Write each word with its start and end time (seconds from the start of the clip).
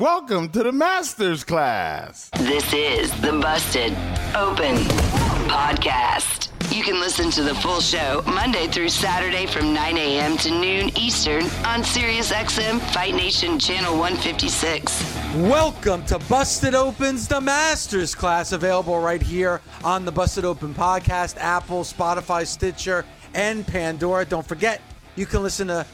Welcome 0.00 0.48
to 0.48 0.64
the 0.64 0.72
master's 0.72 1.44
class. 1.44 2.28
This 2.40 2.72
is 2.72 3.12
the 3.20 3.30
Busted 3.30 3.92
Open 4.34 4.74
Podcast. 5.46 6.48
You 6.74 6.82
can 6.82 6.98
listen 6.98 7.30
to 7.30 7.44
the 7.44 7.54
full 7.54 7.80
show 7.80 8.20
Monday 8.26 8.66
through 8.66 8.88
Saturday 8.88 9.46
from 9.46 9.72
9 9.72 9.96
a.m. 9.96 10.36
to 10.38 10.50
noon 10.50 10.90
Eastern 10.98 11.44
on 11.64 11.84
SiriusXM 11.84 12.80
Fight 12.92 13.14
Nation 13.14 13.56
Channel 13.56 13.96
156. 13.96 15.16
Welcome 15.36 16.04
to 16.06 16.18
Busted 16.28 16.74
Opens, 16.74 17.28
the 17.28 17.40
Masters 17.40 18.16
class, 18.16 18.50
available 18.50 18.98
right 18.98 19.22
here 19.22 19.60
on 19.84 20.04
the 20.04 20.10
Busted 20.10 20.44
Open 20.44 20.74
podcast, 20.74 21.36
Apple, 21.36 21.82
Spotify, 21.84 22.44
Stitcher, 22.44 23.04
and 23.32 23.64
Pandora. 23.64 24.24
Don't 24.24 24.44
forget, 24.44 24.80
you 25.14 25.24
can 25.24 25.44
listen 25.44 25.68
to 25.68 25.86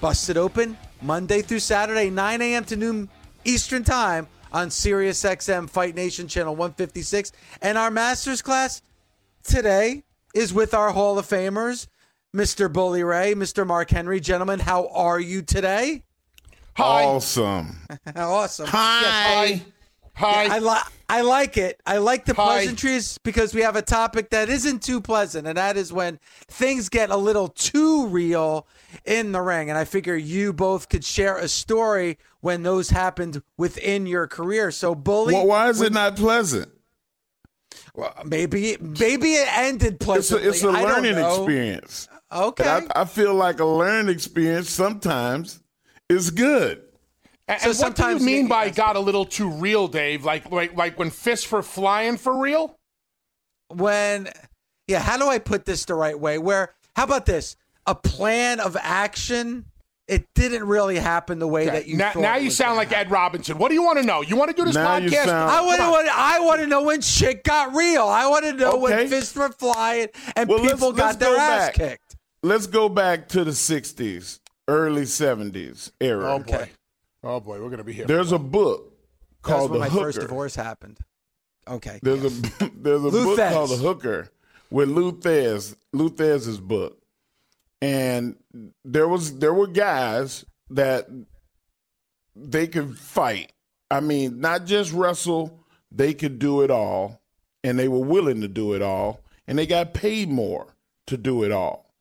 Busted 0.00 0.36
Open 0.36 0.76
Monday 1.02 1.42
through 1.42 1.58
Saturday, 1.58 2.10
9 2.10 2.42
a.m. 2.42 2.64
to 2.66 2.76
noon 2.76 3.08
Eastern 3.44 3.84
Time 3.84 4.28
on 4.52 4.68
SiriusXM 4.68 5.70
Fight 5.70 5.94
Nation 5.94 6.28
Channel 6.28 6.54
156. 6.54 7.32
And 7.62 7.78
our 7.78 7.90
Masters 7.90 8.42
class 8.42 8.82
today 9.42 10.02
is 10.34 10.52
with 10.52 10.74
our 10.74 10.90
Hall 10.90 11.18
of 11.18 11.26
Famers, 11.26 11.86
Mr. 12.34 12.72
Bully 12.72 13.02
Ray, 13.02 13.34
Mr. 13.34 13.66
Mark 13.66 13.90
Henry. 13.90 14.20
Gentlemen, 14.20 14.60
how 14.60 14.88
are 14.88 15.20
you 15.20 15.42
today? 15.42 16.04
Awesome. 16.78 17.76
awesome. 18.16 18.66
Hi. 18.68 19.62
Hi. 20.14 20.56
I, 20.56 20.58
li- 20.58 20.90
I 21.08 21.20
like 21.22 21.56
it. 21.56 21.80
I 21.86 21.98
like 21.98 22.26
the 22.26 22.34
Hi. 22.34 22.44
pleasantries 22.44 23.18
because 23.18 23.54
we 23.54 23.62
have 23.62 23.74
a 23.76 23.82
topic 23.82 24.30
that 24.30 24.48
isn't 24.48 24.82
too 24.82 25.00
pleasant, 25.00 25.46
and 25.46 25.56
that 25.56 25.76
is 25.76 25.92
when 25.92 26.18
things 26.48 26.88
get 26.88 27.10
a 27.10 27.16
little 27.16 27.48
too 27.48 28.06
real 28.06 28.66
in 29.04 29.32
the 29.32 29.40
ring. 29.40 29.70
And 29.70 29.78
I 29.78 29.84
figure 29.84 30.16
you 30.16 30.52
both 30.52 30.88
could 30.88 31.04
share 31.04 31.36
a 31.38 31.48
story 31.48 32.18
when 32.40 32.62
those 32.62 32.90
happened 32.90 33.42
within 33.56 34.06
your 34.06 34.26
career. 34.26 34.70
So, 34.70 34.94
Bully, 34.94 35.34
Well, 35.34 35.46
why 35.46 35.68
is 35.68 35.80
it 35.80 35.92
not 35.92 36.16
pleasant? 36.16 36.70
well, 37.94 38.14
maybe 38.24 38.76
maybe 38.80 39.34
it 39.34 39.48
ended 39.56 39.94
It's 39.94 40.02
a, 40.02 40.04
pleasantly. 40.04 40.48
it's 40.48 40.64
a 40.64 40.68
I 40.68 40.82
don't 40.82 41.02
learning 41.02 41.18
experience. 41.18 42.08
Okay. 42.32 42.64
I, 42.68 42.86
I 43.02 43.04
feel 43.04 43.34
like 43.34 43.60
a 43.60 43.64
learning 43.64 44.12
experience 44.14 44.70
sometimes 44.70 45.60
is 46.08 46.30
good. 46.30 46.82
And, 47.48 47.60
So 47.60 47.70
and 47.70 47.78
what 47.78 47.96
do 47.96 48.02
you 48.02 48.08
sometimes 48.08 48.22
mean 48.22 48.42
you- 48.44 48.48
by 48.48 48.70
got 48.70 48.96
a 48.96 49.00
little 49.00 49.24
too 49.24 49.50
real, 49.50 49.88
Dave? 49.88 50.24
Like 50.24 50.50
like 50.50 50.76
like 50.76 50.98
when 50.98 51.10
fists 51.10 51.50
were 51.50 51.62
flying 51.62 52.16
for 52.16 52.38
real? 52.40 52.76
when 53.72 54.28
yeah 54.88 54.98
how 54.98 55.16
do 55.16 55.28
i 55.28 55.38
put 55.38 55.64
this 55.64 55.84
the 55.84 55.94
right 55.94 56.18
way 56.18 56.38
where 56.38 56.74
how 56.96 57.04
about 57.04 57.24
this 57.24 57.54
a 57.86 57.94
plan 57.94 58.58
of 58.58 58.76
action 58.80 59.64
it 60.10 60.26
didn't 60.34 60.64
really 60.64 60.96
happen 60.96 61.38
the 61.38 61.46
way 61.46 61.66
that 61.66 61.86
you 61.86 61.96
now, 61.96 62.10
thought 62.12 62.20
now 62.22 62.36
you 62.36 62.50
sound 62.50 62.76
like 62.76 62.88
happen. 62.88 63.06
Ed 63.06 63.10
Robinson. 63.12 63.58
What 63.58 63.68
do 63.68 63.74
you 63.74 63.82
want 63.82 63.98
to 63.98 64.04
know? 64.04 64.22
You 64.22 64.36
want 64.36 64.50
to 64.50 64.56
do 64.56 64.64
this 64.64 64.74
Now 64.74 64.98
podcast? 64.98 65.24
sound- 65.26 65.50
I 65.50 65.60
want 65.62 65.78
Come 65.78 65.92
on. 65.94 66.04
to. 66.04 66.10
I 66.14 66.40
want 66.40 66.60
to 66.60 66.66
know 66.66 66.82
when 66.82 67.00
shit 67.00 67.44
got 67.44 67.74
real. 67.74 68.02
I 68.04 68.26
want 68.26 68.44
to 68.44 68.52
know 68.52 68.72
Okay. 68.72 68.80
when 68.80 69.08
fists 69.08 69.34
were 69.36 69.50
flying 69.50 70.08
and 70.36 70.48
Well, 70.48 70.58
let's- 70.58 70.72
people 70.74 70.88
let's 70.88 70.98
got 70.98 71.20
their 71.20 71.34
go 71.36 71.40
ass 71.40 71.66
back. 71.68 71.74
kicked. 71.74 72.16
Let's 72.42 72.66
go 72.66 72.88
back 72.88 73.28
to 73.28 73.44
the 73.44 73.52
60s, 73.54 74.40
early 74.66 75.04
70s 75.06 75.92
era. 76.00 76.34
Oh 76.34 76.38
boy. 76.40 76.54
Okay. 76.54 76.70
Oh 77.22 77.38
boy, 77.40 77.62
we're 77.62 77.70
gonna 77.70 77.84
be 77.84 77.92
here. 77.92 78.06
There's 78.06 78.32
a 78.32 78.38
book 78.38 78.92
called 79.42 79.42
That's 79.42 79.58
called 79.58 79.70
when 79.70 79.80
The 79.80 79.86
my 79.86 79.88
Hooker. 79.90 80.04
first 80.04 80.20
divorce 80.20 80.54
happened. 80.56 80.98
Okay. 81.68 82.00
There's 82.02 82.24
a 82.24 82.28
there's 82.76 83.02
a 83.02 83.08
Lou 83.08 83.36
book 83.36 83.52
called 83.52 83.70
The 83.70 83.76
Hooker 83.76 84.28
with 84.70 84.88
Lou 84.88 85.12
Thesz, 85.12 85.74
Lou 85.92 86.08
Thesz's 86.10 86.58
book, 86.60 86.98
and 87.80 88.36
there 88.84 89.08
was 89.08 89.38
there 89.38 89.54
were 89.54 89.66
guys 89.66 90.44
that 90.70 91.08
they 92.36 92.66
could 92.66 92.98
fight. 92.98 93.52
I 93.90 94.00
mean, 94.00 94.40
not 94.40 94.66
just 94.66 94.92
wrestle; 94.92 95.64
they 95.90 96.14
could 96.14 96.38
do 96.38 96.62
it 96.62 96.70
all, 96.70 97.20
and 97.64 97.78
they 97.78 97.88
were 97.88 98.04
willing 98.04 98.40
to 98.42 98.48
do 98.48 98.74
it 98.74 98.82
all, 98.82 99.20
and 99.46 99.58
they 99.58 99.66
got 99.66 99.94
paid 99.94 100.28
more 100.28 100.76
to 101.06 101.16
do 101.16 101.42
it 101.42 101.52
all. 101.52 101.94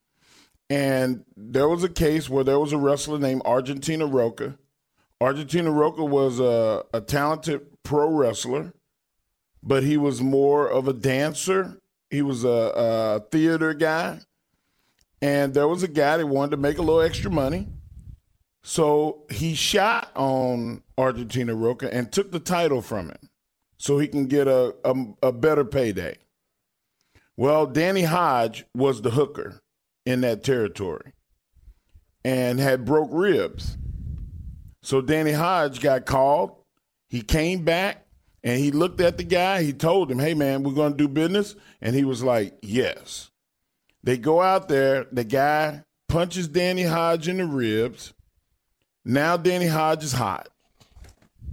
And 0.70 1.26
there 1.36 1.68
was 1.68 1.84
a 1.84 1.90
case 1.90 2.30
where 2.30 2.44
there 2.44 2.60
was 2.60 2.74
a 2.74 2.78
wrestler 2.78 3.18
named 3.18 3.42
Argentina 3.44 4.06
Rocca. 4.06 4.58
Argentina 5.20 5.72
Rocca 5.72 6.06
was 6.06 6.40
a, 6.40 6.84
a 6.94 7.02
talented 7.02 7.66
pro 7.84 8.08
wrestler 8.08 8.74
but 9.62 9.84
he 9.84 9.98
was 9.98 10.22
more 10.22 10.68
of 10.70 10.88
a 10.88 10.94
dancer. 10.94 11.80
He 12.10 12.22
was 12.22 12.44
a, 12.44 12.50
a 12.76 13.20
theater 13.32 13.74
guy. 13.74 14.20
And 15.22 15.54
there 15.54 15.68
was 15.68 15.84
a 15.84 15.88
guy 15.88 16.18
that 16.18 16.28
wanted 16.28 16.52
to 16.52 16.58
make 16.58 16.78
a 16.78 16.82
little 16.82 17.02
extra 17.02 17.30
money. 17.30 17.68
So 18.64 19.24
he 19.30 19.56
shot 19.56 20.12
on 20.16 20.84
Argentina 20.98 21.56
Rocca 21.56 21.94
and 21.94 22.12
took 22.12 22.32
the 22.32 22.40
title 22.40 22.82
from 22.82 23.08
him 23.10 23.30
so 23.78 23.98
he 23.98 24.08
can 24.08 24.28
get 24.28 24.48
a, 24.48 24.76
a, 24.84 24.96
a 25.24 25.32
better 25.32 25.66
payday. 25.66 26.18
Well, 27.38 27.66
Danny 27.66 28.04
Hodge 28.04 28.66
was 28.76 29.02
the 29.02 29.12
hooker 29.12 29.62
in 30.06 30.22
that 30.22 30.44
territory 30.44 31.14
and 32.26 32.60
had 32.60 32.86
broke 32.86 33.10
ribs. 33.12 33.78
So 34.82 35.02
Danny 35.02 35.32
Hodge 35.32 35.80
got 35.80 36.06
called. 36.06 36.52
He 37.08 37.22
came 37.22 37.64
back 37.64 38.06
and 38.44 38.60
he 38.60 38.72
looked 38.72 39.02
at 39.02 39.18
the 39.18 39.24
guy. 39.24 39.64
He 39.64 39.74
told 39.74 40.12
him, 40.12 40.20
"Hey, 40.20 40.34
man, 40.34 40.64
we're 40.64 40.74
going 40.74 40.94
to 40.94 40.98
do 40.98 41.08
business." 41.08 41.56
And 41.82 41.96
he 41.96 42.04
was 42.04 42.24
like, 42.24 42.58
"Yes." 42.62 43.32
They 44.04 44.18
go 44.18 44.42
out 44.42 44.68
there. 44.68 45.06
The 45.12 45.24
guy 45.24 45.84
punches 46.08 46.48
Danny 46.48 46.84
Hodge 46.84 47.28
in 47.28 47.38
the 47.38 47.46
ribs. 47.46 48.14
Now 49.06 49.38
Danny 49.38 49.68
Hodge 49.68 50.04
is 50.04 50.12
hot, 50.12 50.50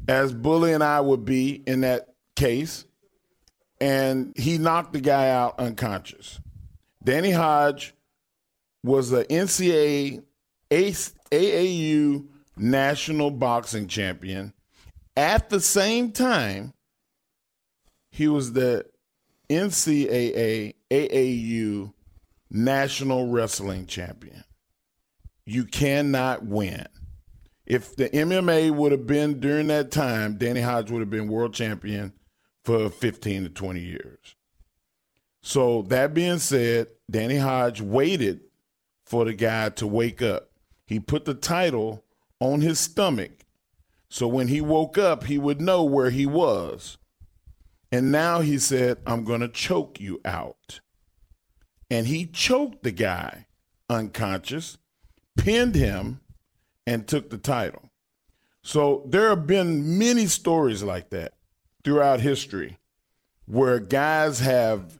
as 0.08 0.32
Bully 0.32 0.72
and 0.72 0.82
I 0.82 1.00
would 1.00 1.24
be 1.24 1.62
in 1.66 1.82
that 1.82 2.08
case, 2.34 2.84
and 3.80 4.32
he 4.36 4.58
knocked 4.58 4.92
the 4.92 5.00
guy 5.00 5.30
out 5.30 5.58
unconscious. 5.58 6.40
Danny 7.02 7.30
Hodge 7.30 7.94
was 8.82 9.10
the 9.10 9.24
NCAA 9.24 10.22
AAU 10.70 12.26
national 12.56 13.30
boxing 13.30 13.86
champion. 13.86 14.52
At 15.16 15.48
the 15.48 15.60
same 15.60 16.12
time, 16.12 16.74
he 18.10 18.28
was 18.28 18.52
the 18.52 18.86
NCAA 19.48 20.74
AAU 20.90 21.92
national 22.50 23.28
wrestling 23.28 23.86
champion. 23.86 24.44
You 25.44 25.64
cannot 25.64 26.44
win. 26.44 26.86
If 27.64 27.96
the 27.96 28.08
MMA 28.08 28.70
would 28.70 28.92
have 28.92 29.06
been 29.06 29.40
during 29.40 29.66
that 29.68 29.90
time, 29.90 30.36
Danny 30.38 30.60
Hodge 30.60 30.90
would 30.90 31.00
have 31.00 31.10
been 31.10 31.28
world 31.28 31.54
champion 31.54 32.12
for 32.64 32.88
15 32.90 33.44
to 33.44 33.48
20 33.48 33.80
years. 33.80 34.34
So, 35.42 35.82
that 35.82 36.14
being 36.14 36.38
said, 36.38 36.88
Danny 37.08 37.36
Hodge 37.36 37.80
waited 37.80 38.40
for 39.04 39.24
the 39.24 39.34
guy 39.34 39.68
to 39.70 39.86
wake 39.86 40.20
up. 40.20 40.50
He 40.86 40.98
put 40.98 41.24
the 41.24 41.34
title 41.34 42.04
on 42.40 42.60
his 42.60 42.80
stomach 42.80 43.46
so 44.08 44.28
when 44.28 44.48
he 44.48 44.60
woke 44.60 44.98
up, 44.98 45.24
he 45.24 45.38
would 45.38 45.60
know 45.60 45.84
where 45.84 46.10
he 46.10 46.26
was. 46.26 46.98
And 47.90 48.12
now 48.12 48.40
he 48.40 48.58
said, 48.58 48.98
I'm 49.06 49.24
going 49.24 49.40
to 49.40 49.48
choke 49.48 50.00
you 50.00 50.20
out. 50.24 50.80
And 51.90 52.06
he 52.06 52.26
choked 52.26 52.82
the 52.82 52.90
guy 52.90 53.46
unconscious, 53.88 54.78
pinned 55.36 55.74
him, 55.74 56.20
and 56.86 57.06
took 57.06 57.30
the 57.30 57.38
title. 57.38 57.90
So 58.62 59.04
there 59.06 59.28
have 59.28 59.46
been 59.46 59.98
many 59.98 60.26
stories 60.26 60.82
like 60.82 61.10
that 61.10 61.34
throughout 61.84 62.20
history 62.20 62.78
where 63.46 63.78
guys 63.78 64.40
have 64.40 64.98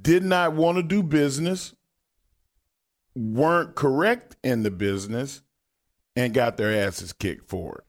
did 0.00 0.24
not 0.24 0.54
want 0.54 0.76
to 0.78 0.82
do 0.82 1.02
business, 1.02 1.74
weren't 3.14 3.74
correct 3.74 4.36
in 4.42 4.62
the 4.62 4.70
business, 4.70 5.42
and 6.14 6.32
got 6.32 6.56
their 6.56 6.72
asses 6.86 7.12
kicked 7.12 7.48
for 7.48 7.78
it. 7.78 7.84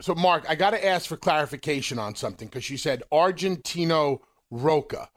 So, 0.00 0.14
Mark, 0.14 0.44
I 0.48 0.54
got 0.54 0.70
to 0.70 0.86
ask 0.86 1.08
for 1.08 1.16
clarification 1.16 1.98
on 1.98 2.14
something 2.14 2.48
because 2.48 2.68
you 2.70 2.76
said 2.76 3.02
Argentino 3.10 4.20
Rocca. 4.50 5.08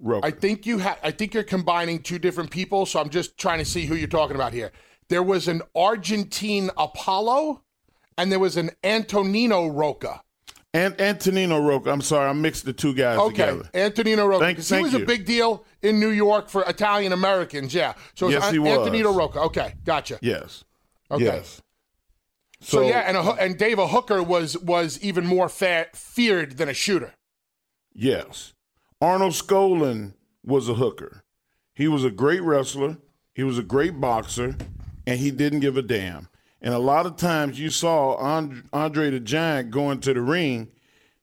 Rocca. 0.00 0.26
I 0.26 0.30
think 0.30 0.66
you 0.66 0.78
ha- 0.80 0.98
I 1.02 1.10
think 1.10 1.34
you're 1.34 1.42
combining 1.42 2.00
two 2.02 2.18
different 2.18 2.50
people, 2.50 2.86
so 2.86 3.00
I'm 3.00 3.10
just 3.10 3.36
trying 3.38 3.58
to 3.58 3.64
see 3.64 3.86
who 3.86 3.94
you're 3.94 4.08
talking 4.08 4.34
about 4.36 4.52
here. 4.52 4.72
There 5.08 5.22
was 5.22 5.46
an 5.48 5.62
Argentine 5.74 6.70
Apollo, 6.76 7.62
and 8.16 8.30
there 8.32 8.38
was 8.38 8.56
an 8.56 8.70
Antonino 8.84 9.66
Rocca. 9.68 10.22
And 10.72 11.00
Antonino 11.00 11.58
Rocca. 11.60 11.90
I'm 11.90 12.00
sorry, 12.00 12.28
I 12.30 12.32
mixed 12.32 12.64
the 12.64 12.72
two 12.72 12.94
guys 12.94 13.18
Okay, 13.18 13.30
together. 13.46 13.68
Antonino 13.74 14.24
Rocca. 14.26 14.44
Thank- 14.44 14.58
'cause 14.58 14.68
he 14.68 14.80
was 14.80 14.92
you. 14.92 15.02
a 15.02 15.04
big 15.04 15.26
deal 15.26 15.64
in 15.82 15.98
New 15.98 16.10
York 16.10 16.48
for 16.48 16.62
Italian 16.62 17.12
Americans. 17.12 17.74
Yeah. 17.74 17.94
So 18.14 18.28
it 18.28 18.32
Yes, 18.32 18.46
An- 18.46 18.52
he 18.52 18.58
was. 18.60 18.78
Antonino 18.78 19.12
Rocca. 19.12 19.40
Okay, 19.40 19.74
gotcha. 19.84 20.18
Yes. 20.22 20.62
Okay. 21.10 21.24
Yes. 21.24 21.60
So, 22.62 22.82
yeah, 22.86 23.00
and 23.00 23.16
a, 23.16 23.20
and 23.32 23.58
Dave 23.58 23.78
a 23.78 23.88
hooker 23.88 24.22
was 24.22 24.56
was 24.58 25.00
even 25.02 25.26
more 25.26 25.48
fa- 25.48 25.88
feared 25.94 26.56
than 26.58 26.68
a 26.68 26.74
shooter. 26.74 27.14
Yes. 27.92 28.52
Arnold 29.00 29.32
Skaaland 29.32 30.14
was 30.44 30.68
a 30.68 30.74
hooker. 30.74 31.24
He 31.74 31.88
was 31.88 32.04
a 32.04 32.10
great 32.10 32.42
wrestler. 32.42 32.98
He 33.34 33.42
was 33.42 33.58
a 33.58 33.62
great 33.62 34.00
boxer, 34.00 34.56
and 35.06 35.18
he 35.18 35.30
didn't 35.30 35.60
give 35.60 35.76
a 35.76 35.82
damn. 35.82 36.28
And 36.60 36.74
a 36.74 36.78
lot 36.78 37.06
of 37.06 37.16
times 37.16 37.58
you 37.58 37.70
saw 37.70 38.16
Andre 38.72 39.10
the 39.10 39.20
Giant 39.20 39.70
going 39.70 40.00
to 40.00 40.12
the 40.12 40.20
ring, 40.20 40.68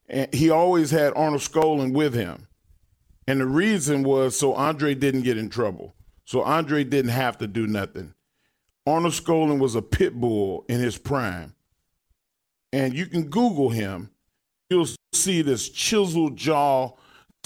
and 0.09 0.33
he 0.33 0.49
always 0.49 0.89
had 0.89 1.13
Arnold 1.15 1.41
Skaaland 1.41 1.93
with 1.93 2.13
him. 2.13 2.47
And 3.27 3.41
the 3.41 3.45
reason 3.45 4.03
was 4.03 4.39
so 4.39 4.53
Andre 4.53 4.95
didn't 4.95 5.23
get 5.23 5.37
in 5.37 5.49
trouble. 5.49 5.93
So 6.25 6.41
Andre 6.41 6.83
didn't 6.83 7.11
have 7.11 7.37
to 7.39 7.47
do 7.47 7.67
nothing. 7.67 8.13
Arnold 8.87 9.13
Skaaland 9.13 9.59
was 9.59 9.75
a 9.75 9.81
pit 9.81 10.15
bull 10.15 10.65
in 10.67 10.79
his 10.79 10.97
prime. 10.97 11.53
And 12.73 12.93
you 12.93 13.05
can 13.05 13.29
Google 13.29 13.69
him 13.69 14.11
you'll 14.69 14.87
see 15.13 15.41
this 15.41 15.69
chiseled 15.69 16.35
jaw, 16.35 16.91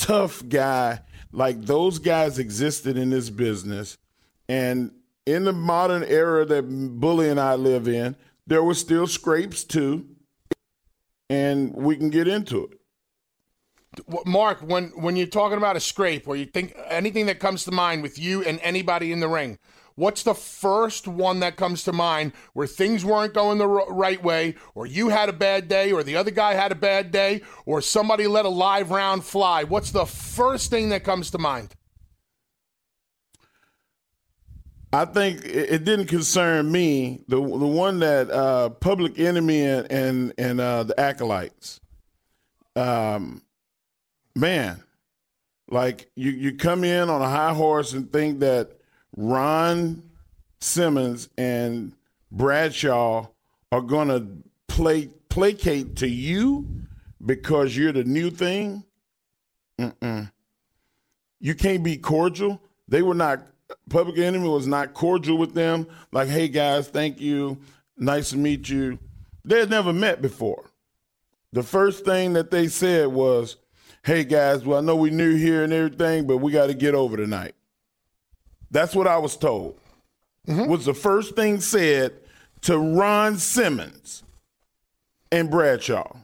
tough 0.01 0.47
guy. 0.47 0.99
Like 1.31 1.61
those 1.61 1.99
guys 1.99 2.39
existed 2.39 2.97
in 2.97 3.09
this 3.11 3.29
business. 3.29 3.97
And 4.49 4.91
in 5.25 5.45
the 5.45 5.53
modern 5.53 6.03
era 6.03 6.45
that 6.45 6.63
Bully 6.63 7.29
and 7.29 7.39
I 7.39 7.55
live 7.55 7.87
in, 7.87 8.15
there 8.47 8.63
were 8.63 8.73
still 8.73 9.07
scrapes 9.07 9.63
too. 9.63 10.07
And 11.29 11.73
we 11.73 11.95
can 11.95 12.09
get 12.09 12.27
into 12.27 12.65
it. 12.65 12.77
Mark, 14.25 14.61
when 14.61 14.87
when 14.95 15.15
you're 15.15 15.27
talking 15.27 15.57
about 15.57 15.75
a 15.75 15.79
scrape, 15.79 16.27
or 16.27 16.35
you 16.35 16.45
think 16.45 16.75
anything 16.89 17.25
that 17.25 17.39
comes 17.39 17.65
to 17.65 17.71
mind 17.71 18.03
with 18.03 18.17
you 18.17 18.41
and 18.43 18.59
anybody 18.63 19.11
in 19.11 19.19
the 19.19 19.27
ring, 19.27 19.59
what's 19.95 20.23
the 20.23 20.33
first 20.33 21.07
one 21.07 21.39
that 21.41 21.55
comes 21.55 21.83
to 21.83 21.93
mind 21.93 22.33
where 22.53 22.67
things 22.67 23.03
weren't 23.05 23.33
going 23.33 23.57
the 23.57 23.67
right 23.67 24.21
way, 24.23 24.55
or 24.75 24.85
you 24.85 25.09
had 25.09 25.29
a 25.29 25.33
bad 25.33 25.67
day, 25.67 25.91
or 25.91 26.03
the 26.03 26.15
other 26.15 26.31
guy 26.31 26.53
had 26.53 26.71
a 26.71 26.75
bad 26.75 27.11
day, 27.11 27.41
or 27.65 27.81
somebody 27.81 28.27
let 28.27 28.45
a 28.45 28.49
live 28.49 28.91
round 28.91 29.23
fly? 29.23 29.63
What's 29.63 29.91
the 29.91 30.05
first 30.05 30.69
thing 30.69 30.89
that 30.89 31.03
comes 31.03 31.31
to 31.31 31.37
mind? 31.37 31.75
I 34.93 35.05
think 35.05 35.45
it, 35.45 35.85
didn't 35.85 36.07
concern 36.07 36.69
me. 36.69 37.23
The 37.29 37.37
the 37.37 37.41
one 37.41 37.99
that 37.99 38.29
uh, 38.29 38.69
Public 38.69 39.17
Enemy 39.19 39.63
and 39.63 39.91
and, 39.91 40.33
and 40.37 40.61
uh, 40.61 40.83
the 40.83 40.99
acolytes. 40.99 41.79
Um, 42.75 43.41
man, 44.35 44.83
like 45.69 46.11
you 46.15 46.31
you 46.31 46.57
come 46.57 46.83
in 46.83 47.09
on 47.09 47.21
a 47.21 47.29
high 47.29 47.53
horse 47.53 47.93
and 47.93 48.11
think 48.11 48.39
that 48.41 48.80
Ron 49.15 50.03
Simmons 50.59 51.29
and 51.37 51.93
Bradshaw 52.31 53.27
are 53.71 53.81
gonna 53.81 54.27
play 54.67 55.09
placate 55.29 55.97
to 55.97 56.07
you 56.07 56.67
because 57.25 57.75
you're 57.75 57.91
the 57.91 58.03
new 58.03 58.29
thing. 58.29 58.83
Mm-mm. 59.79 60.31
You 61.39 61.55
can't 61.55 61.83
be 61.83 61.97
cordial. 61.97 62.61
They 62.87 63.01
were 63.01 63.15
not. 63.15 63.47
Public 63.89 64.17
Enemy 64.17 64.47
was 64.47 64.67
not 64.67 64.93
cordial 64.93 65.37
with 65.37 65.53
them. 65.53 65.87
Like, 66.11 66.27
hey 66.27 66.49
guys, 66.49 66.89
thank 66.89 67.21
you, 67.21 67.57
nice 67.97 68.31
to 68.31 68.37
meet 68.37 68.67
you. 68.69 68.99
They 69.45 69.59
had 69.59 69.69
never 69.69 69.93
met 69.93 70.21
before. 70.21 70.69
The 71.53 71.63
first 71.63 72.05
thing 72.05 72.33
that 72.33 72.51
they 72.51 72.67
said 72.67 73.07
was, 73.07 73.57
"Hey 74.03 74.23
guys, 74.23 74.65
well 74.65 74.79
I 74.79 74.81
know 74.81 74.95
we're 74.95 75.11
new 75.11 75.35
here 75.35 75.63
and 75.63 75.73
everything, 75.73 76.27
but 76.27 76.37
we 76.37 76.51
got 76.51 76.67
to 76.67 76.73
get 76.73 76.95
over 76.95 77.17
tonight." 77.17 77.55
That's 78.71 78.95
what 78.95 79.07
I 79.07 79.17
was 79.17 79.37
told. 79.37 79.77
Was 80.47 80.85
the 80.85 80.93
first 80.93 81.35
thing 81.35 81.59
said 81.59 82.13
to 82.61 82.77
Ron 82.77 83.37
Simmons 83.37 84.23
and 85.31 85.51
Bradshaw. 85.51 86.17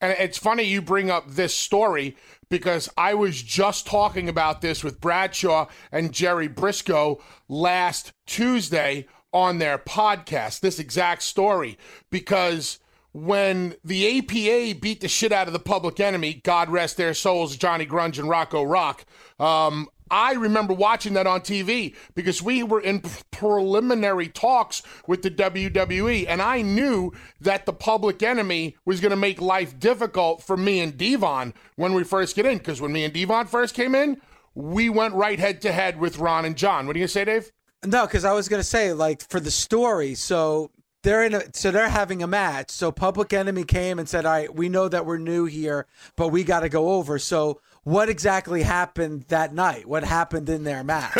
And 0.00 0.16
it's 0.18 0.38
funny 0.38 0.64
you 0.64 0.82
bring 0.82 1.10
up 1.10 1.30
this 1.30 1.54
story 1.54 2.16
because 2.50 2.88
I 2.98 3.14
was 3.14 3.40
just 3.40 3.86
talking 3.86 4.28
about 4.28 4.60
this 4.60 4.82
with 4.82 5.00
Bradshaw 5.00 5.68
and 5.92 6.12
Jerry 6.12 6.48
Brisco 6.48 7.20
last 7.48 8.12
Tuesday 8.26 9.06
on 9.32 9.58
their 9.58 9.78
podcast. 9.78 10.60
This 10.60 10.78
exact 10.78 11.22
story. 11.22 11.78
Because 12.10 12.80
when 13.12 13.76
the 13.84 14.18
APA 14.18 14.80
beat 14.80 15.00
the 15.00 15.08
shit 15.08 15.32
out 15.32 15.46
of 15.46 15.52
the 15.52 15.58
public 15.58 16.00
enemy, 16.00 16.40
God 16.42 16.68
rest 16.68 16.96
their 16.96 17.14
souls, 17.14 17.56
Johnny 17.56 17.86
Grunge 17.86 18.18
and 18.18 18.28
Rocco 18.28 18.62
Rock, 18.62 19.04
um, 19.38 19.88
I 20.12 20.34
remember 20.34 20.74
watching 20.74 21.14
that 21.14 21.26
on 21.26 21.40
TV 21.40 21.96
because 22.14 22.42
we 22.42 22.62
were 22.62 22.80
in 22.80 23.02
preliminary 23.30 24.28
talks 24.28 24.82
with 25.08 25.22
the 25.22 25.30
WWE, 25.30 26.26
and 26.28 26.40
I 26.40 26.62
knew 26.62 27.12
that 27.40 27.66
the 27.66 27.72
public 27.72 28.22
enemy 28.22 28.76
was 28.84 29.00
going 29.00 29.10
to 29.10 29.16
make 29.16 29.40
life 29.40 29.80
difficult 29.80 30.42
for 30.42 30.56
me 30.56 30.80
and 30.80 30.96
Devon 30.96 31.54
when 31.76 31.94
we 31.94 32.04
first 32.04 32.36
get 32.36 32.46
in. 32.46 32.58
Because 32.58 32.80
when 32.80 32.92
me 32.92 33.04
and 33.04 33.12
Devon 33.12 33.46
first 33.46 33.74
came 33.74 33.94
in, 33.94 34.20
we 34.54 34.88
went 34.90 35.14
right 35.14 35.38
head 35.38 35.62
to 35.62 35.72
head 35.72 35.98
with 35.98 36.18
Ron 36.18 36.44
and 36.44 36.56
John. 36.56 36.86
What 36.86 36.92
do 36.92 37.00
you 37.00 37.04
going 37.04 37.08
to 37.08 37.12
say, 37.12 37.24
Dave? 37.24 37.50
No, 37.84 38.06
because 38.06 38.24
I 38.24 38.32
was 38.32 38.48
gonna 38.48 38.62
say 38.62 38.92
like 38.92 39.28
for 39.28 39.40
the 39.40 39.50
story. 39.50 40.14
So 40.14 40.70
they're 41.02 41.24
in 41.24 41.34
a 41.34 41.42
so 41.52 41.70
they're 41.72 41.88
having 41.88 42.22
a 42.22 42.28
match. 42.28 42.70
So 42.70 42.92
Public 42.92 43.32
Enemy 43.32 43.64
came 43.64 43.98
and 43.98 44.08
said, 44.08 44.24
"All 44.24 44.32
right, 44.32 44.54
we 44.54 44.68
know 44.68 44.88
that 44.88 45.04
we're 45.04 45.18
new 45.18 45.46
here, 45.46 45.86
but 46.16 46.28
we 46.28 46.44
got 46.44 46.60
to 46.60 46.68
go 46.68 46.90
over." 46.92 47.18
So 47.18 47.60
what 47.84 48.08
exactly 48.08 48.62
happened 48.62 49.24
that 49.28 49.52
night? 49.54 49.86
What 49.86 50.04
happened 50.04 50.48
in 50.48 50.64
their 50.64 50.84
match? 50.84 51.16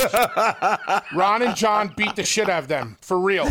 Ron 1.14 1.42
and 1.42 1.56
John 1.56 1.92
beat 1.96 2.16
the 2.16 2.24
shit 2.24 2.48
out 2.48 2.62
of 2.62 2.68
them 2.68 2.96
for 3.00 3.18
real. 3.18 3.48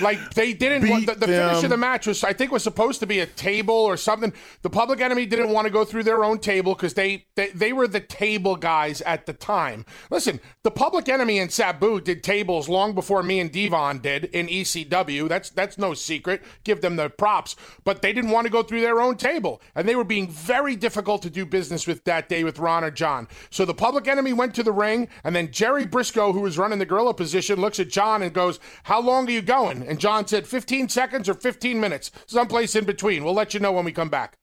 Like 0.00 0.34
they 0.34 0.52
didn't. 0.52 0.82
Beat 0.82 0.90
want, 0.90 1.06
the, 1.06 1.14
the 1.14 1.26
finish 1.26 1.64
of 1.64 1.70
the 1.70 1.76
match 1.76 2.06
was, 2.06 2.22
I 2.24 2.32
think, 2.32 2.52
was 2.52 2.62
supposed 2.62 3.00
to 3.00 3.06
be 3.06 3.20
a 3.20 3.26
table 3.26 3.74
or 3.74 3.96
something. 3.96 4.32
The 4.62 4.70
Public 4.70 5.00
Enemy 5.00 5.26
didn't 5.26 5.50
want 5.50 5.66
to 5.66 5.72
go 5.72 5.84
through 5.84 6.04
their 6.04 6.24
own 6.24 6.38
table 6.38 6.74
because 6.74 6.94
they, 6.94 7.26
they 7.34 7.48
they 7.48 7.72
were 7.72 7.88
the 7.88 8.00
table 8.00 8.56
guys 8.56 9.00
at 9.02 9.26
the 9.26 9.32
time. 9.32 9.84
Listen, 10.10 10.40
the 10.62 10.70
Public 10.70 11.08
Enemy 11.08 11.38
and 11.38 11.50
Sabu 11.50 12.00
did 12.00 12.22
tables 12.22 12.68
long 12.68 12.94
before 12.94 13.22
me 13.22 13.40
and 13.40 13.50
Devon 13.50 13.98
did 13.98 14.24
in 14.26 14.48
ECW. 14.48 15.28
That's 15.28 15.50
that's 15.50 15.78
no 15.78 15.94
secret. 15.94 16.42
Give 16.64 16.80
them 16.80 16.96
the 16.96 17.08
props. 17.08 17.56
But 17.84 18.02
they 18.02 18.12
didn't 18.12 18.30
want 18.30 18.46
to 18.46 18.52
go 18.52 18.62
through 18.62 18.80
their 18.80 19.00
own 19.00 19.16
table, 19.16 19.62
and 19.74 19.88
they 19.88 19.96
were 19.96 20.04
being 20.04 20.28
very 20.28 20.76
difficult 20.76 21.22
to 21.22 21.30
do 21.30 21.46
business 21.46 21.86
with 21.86 22.04
that 22.04 22.28
day 22.28 22.44
with 22.44 22.58
Ron 22.58 22.84
or 22.84 22.90
John. 22.90 23.28
So 23.50 23.64
the 23.64 23.74
Public 23.74 24.08
Enemy 24.08 24.32
went 24.32 24.54
to 24.56 24.62
the 24.62 24.72
ring, 24.72 25.08
and 25.24 25.34
then 25.34 25.50
Jerry 25.50 25.86
Brisco, 25.86 26.32
who 26.32 26.40
was 26.40 26.58
running 26.58 26.78
the 26.78 26.86
gorilla 26.86 27.14
position, 27.14 27.60
looks 27.60 27.80
at 27.80 27.88
John 27.88 28.22
and 28.22 28.32
goes, 28.32 28.58
"How 28.84 29.00
long 29.00 29.28
are 29.28 29.32
you 29.32 29.42
going?" 29.42 29.75
And 29.82 30.00
John 30.00 30.26
said, 30.26 30.46
"15 30.46 30.88
seconds 30.88 31.28
or 31.28 31.34
15 31.34 31.80
minutes, 31.80 32.10
someplace 32.26 32.74
in 32.74 32.84
between. 32.84 33.24
We'll 33.24 33.34
let 33.34 33.54
you 33.54 33.60
know 33.60 33.72
when 33.72 33.84
we 33.84 33.92
come 33.92 34.08
back." 34.08 34.36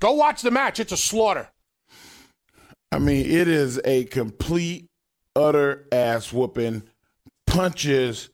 Go 0.00 0.12
watch 0.12 0.42
the 0.42 0.50
match. 0.50 0.78
It's 0.78 0.92
a 0.92 0.96
slaughter. 0.96 1.48
I 2.90 2.98
mean, 2.98 3.26
it 3.26 3.48
is 3.48 3.80
a 3.84 4.04
complete, 4.04 4.88
utter 5.36 5.86
ass 5.92 6.32
whooping. 6.32 6.84
Punches 7.46 8.30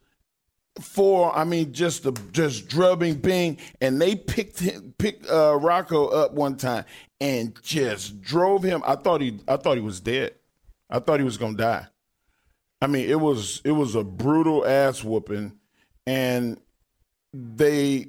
for, 0.81 1.35
I 1.37 1.45
mean, 1.45 1.73
just 1.73 2.03
the 2.03 2.13
just 2.33 2.69
drubbing, 2.69 3.17
bing, 3.17 3.59
and 3.81 4.01
they 4.01 4.17
picked 4.17 4.61
him, 4.61 4.95
picked 4.99 5.29
uh, 5.31 5.57
Rocco 5.57 6.09
up 6.09 6.33
one 6.33 6.57
time 6.57 6.85
and 7.21 7.57
just 7.63 8.21
drove 8.21 8.63
him. 8.63 8.83
I 8.85 8.97
thought 8.97 9.21
he, 9.21 9.41
I 9.47 9.57
thought 9.57 9.77
he 9.77 9.83
was 9.83 10.01
dead. 10.01 10.35
I 10.91 10.99
thought 10.99 11.21
he 11.21 11.25
was 11.25 11.39
gonna 11.39 11.57
die. 11.57 11.87
I 12.85 12.87
mean, 12.87 13.09
it 13.09 13.19
was 13.19 13.63
it 13.65 13.71
was 13.71 13.95
a 13.95 14.05
brutal 14.05 14.67
ass 14.67 15.03
whooping, 15.03 15.59
and 16.07 16.61
they 17.33 18.09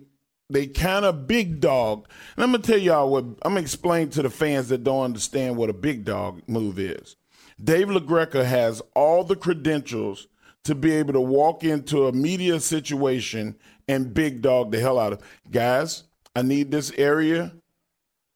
they 0.50 0.67
kind 0.67 1.05
of 1.05 1.27
big 1.27 1.62
dog. 1.62 2.10
And 2.36 2.44
I'm 2.44 2.51
gonna 2.51 2.62
tell 2.62 2.77
y'all 2.77 3.10
what 3.10 3.24
I'm 3.24 3.53
gonna 3.53 3.62
explain 3.62 4.10
to 4.10 4.22
the 4.22 4.29
fans 4.29 4.67
that 4.67 4.84
don't 4.84 5.05
understand 5.05 5.55
what 5.55 5.70
a 5.70 5.74
big 5.74 6.03
dog 6.03 6.41
move 6.48 6.77
is. 6.77 7.15
Dave 7.63 7.88
LaGreca 7.88 8.44
has 8.44 8.82
all 8.94 9.24
the 9.24 9.38
credentials 9.38 10.27
to 10.65 10.75
be 10.75 10.91
able 10.91 11.13
to 11.13 11.22
walk 11.22 11.63
into 11.63 12.08
a 12.08 12.12
media 12.12 12.60
situation 12.60 13.55
and 13.88 14.13
big 14.13 14.41
dog 14.41 14.72
the 14.72 14.79
hell 14.82 15.00
out 15.00 15.13
of 15.13 15.22
guys. 15.50 16.03
I 16.36 16.41
need 16.41 16.70
this 16.70 16.91
area. 16.98 17.53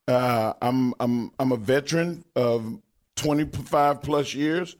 Uh, 0.08 0.53
I'm 0.62 0.93
I'm 1.01 1.31
I'm 1.38 1.51
a 1.51 1.58
veteran 1.58 2.24
of 2.34 2.79
25 3.17 4.01
plus 4.01 4.34
years. 4.34 4.77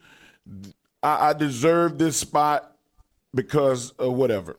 I, 1.02 1.30
I 1.30 1.34
deserve 1.34 1.98
this 1.98 2.18
spot 2.18 2.76
because 3.34 3.92
of 3.92 4.14
whatever. 4.14 4.58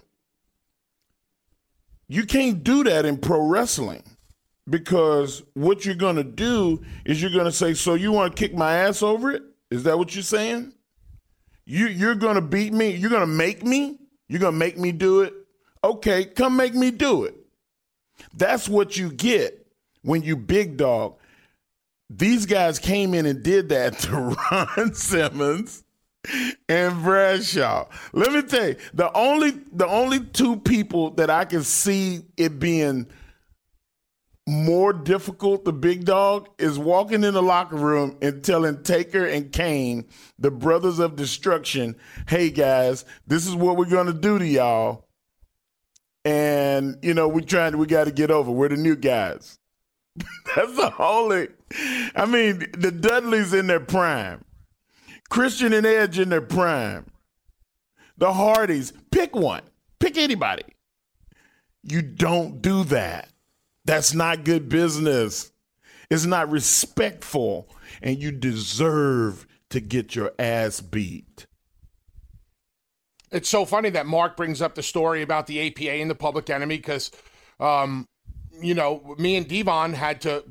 You 2.09 2.25
can't 2.25 2.65
do 2.65 2.85
that 2.85 3.05
in 3.05 3.19
pro 3.19 3.47
wrestling 3.47 4.03
because 4.69 5.43
what 5.55 5.85
you're 5.85 5.95
going 5.95 6.17
to 6.17 6.25
do 6.25 6.83
is 7.05 7.23
you're 7.23 7.31
going 7.31 7.45
to 7.45 7.53
say, 7.53 7.75
"So 7.75 7.95
you 7.95 8.13
want 8.13 8.35
to 8.35 8.41
kick 8.41 8.55
my 8.55 8.75
ass 8.75 9.03
over 9.03 9.31
it? 9.31 9.43
Is 9.71 9.85
that 9.85 9.99
what 9.99 10.15
you're 10.15 10.23
saying? 10.23 10.73
You 11.65 11.87
you're 11.87 12.17
going 12.17 12.35
to 12.35 12.41
beat 12.41 12.73
me? 12.73 12.91
You're 12.91 13.11
going 13.11 13.21
to 13.21 13.27
make 13.27 13.65
me? 13.65 13.99
You're 14.29 14.41
going 14.41 14.55
to 14.55 14.59
make 14.59 14.79
me 14.79 14.93
do 14.93 15.21
it? 15.23 15.35
Okay, 15.83 16.25
come 16.25 16.57
make 16.57 16.75
me 16.75 16.91
do 16.91 17.25
it. 17.25 17.35
That's 18.35 18.69
what 18.69 18.97
you 18.97 19.11
get 19.11 19.67
when 20.03 20.23
you 20.23 20.37
big 20.37 20.77
dog. 20.77 21.17
These 22.09 22.47
guys 22.47 22.79
came 22.79 23.15
in 23.15 23.25
and 23.25 23.43
did 23.43 23.69
that 23.69 23.99
to 24.01 24.37
Ron 24.51 24.95
Simmons 24.95 25.85
and 26.69 27.03
Bradshaw. 27.03 27.87
Let 28.13 28.33
me 28.33 28.43
tell 28.43 28.69
you, 28.69 28.77
the 28.95 29.13
only 29.17 29.53
the 29.73 29.87
only 29.87 30.21
two 30.21 30.57
people 30.57 31.11
that 31.13 31.31
I 31.31 31.45
can 31.45 31.63
see 31.63 32.23
it 32.37 32.59
being 32.59 33.07
more 34.47 34.93
difficult, 34.93 35.65
the 35.65 35.73
big 35.73 36.05
dog, 36.05 36.49
is 36.59 36.79
walking 36.79 37.25
in 37.25 37.35
the 37.35 37.43
locker 37.43 37.77
room 37.77 38.17
and 38.21 38.43
telling 38.43 38.83
Taker 38.83 39.25
and 39.25 39.53
Kane, 39.53 40.07
the 40.39 40.51
brothers 40.51 40.99
of 40.99 41.15
destruction, 41.17 41.95
hey 42.29 42.51
guys, 42.51 43.05
this 43.27 43.47
is 43.47 43.55
what 43.55 43.77
we're 43.77 43.85
gonna 43.85 44.13
do 44.13 44.39
to 44.39 44.47
y'all. 44.47 45.07
And 46.25 46.99
you 47.03 47.15
know, 47.15 47.29
we 47.29 47.43
trying 47.43 47.79
we 47.79 47.87
gotta 47.87 48.13
get 48.13 48.31
over. 48.31 48.51
We're 48.51 48.69
the 48.69 48.77
new 48.77 48.97
guys. 48.97 49.59
That's 50.57 50.77
the 50.77 50.93
only 50.99 51.49
I 52.15 52.27
mean, 52.27 52.67
the 52.77 52.91
Dudleys 52.91 53.55
in 53.55 53.69
their 53.69 53.81
prime. 53.81 54.45
Christian 55.31 55.73
and 55.73 55.87
Edge 55.87 56.19
in 56.19 56.29
their 56.29 56.43
prime. 56.43 57.07
The 58.19 58.33
Hardys, 58.35 58.93
pick 59.11 59.35
one. 59.35 59.63
Pick 59.99 60.19
anybody. 60.19 60.65
You 61.83 62.03
don't 62.03 62.61
do 62.61 62.85
that. 62.85 63.31
That's 63.85 64.13
not 64.13 64.45
good 64.45 64.69
business. 64.69 65.51
It's 66.11 66.27
not 66.27 66.51
respectful. 66.51 67.71
And 68.03 68.21
you 68.21 68.33
deserve 68.33 69.47
to 69.71 69.81
get 69.81 70.15
your 70.15 70.33
ass 70.39 70.81
beat. 70.81 71.47
It's 73.31 73.49
so 73.49 73.65
funny 73.65 73.91
that 73.91 74.07
Mark 74.07 74.37
brings 74.37 74.61
up 74.61 74.75
the 74.75 74.83
story 74.83 75.23
about 75.23 75.47
the 75.47 75.69
APA 75.69 75.93
and 75.93 76.11
the 76.11 76.17
public 76.17 76.51
enemy 76.51 76.77
because, 76.77 77.13
um, 77.61 78.07
you 78.61 78.75
know, 78.75 79.15
me 79.19 79.37
and 79.37 79.47
Devon 79.47 79.93
had 79.93 80.21
to, 80.23 80.45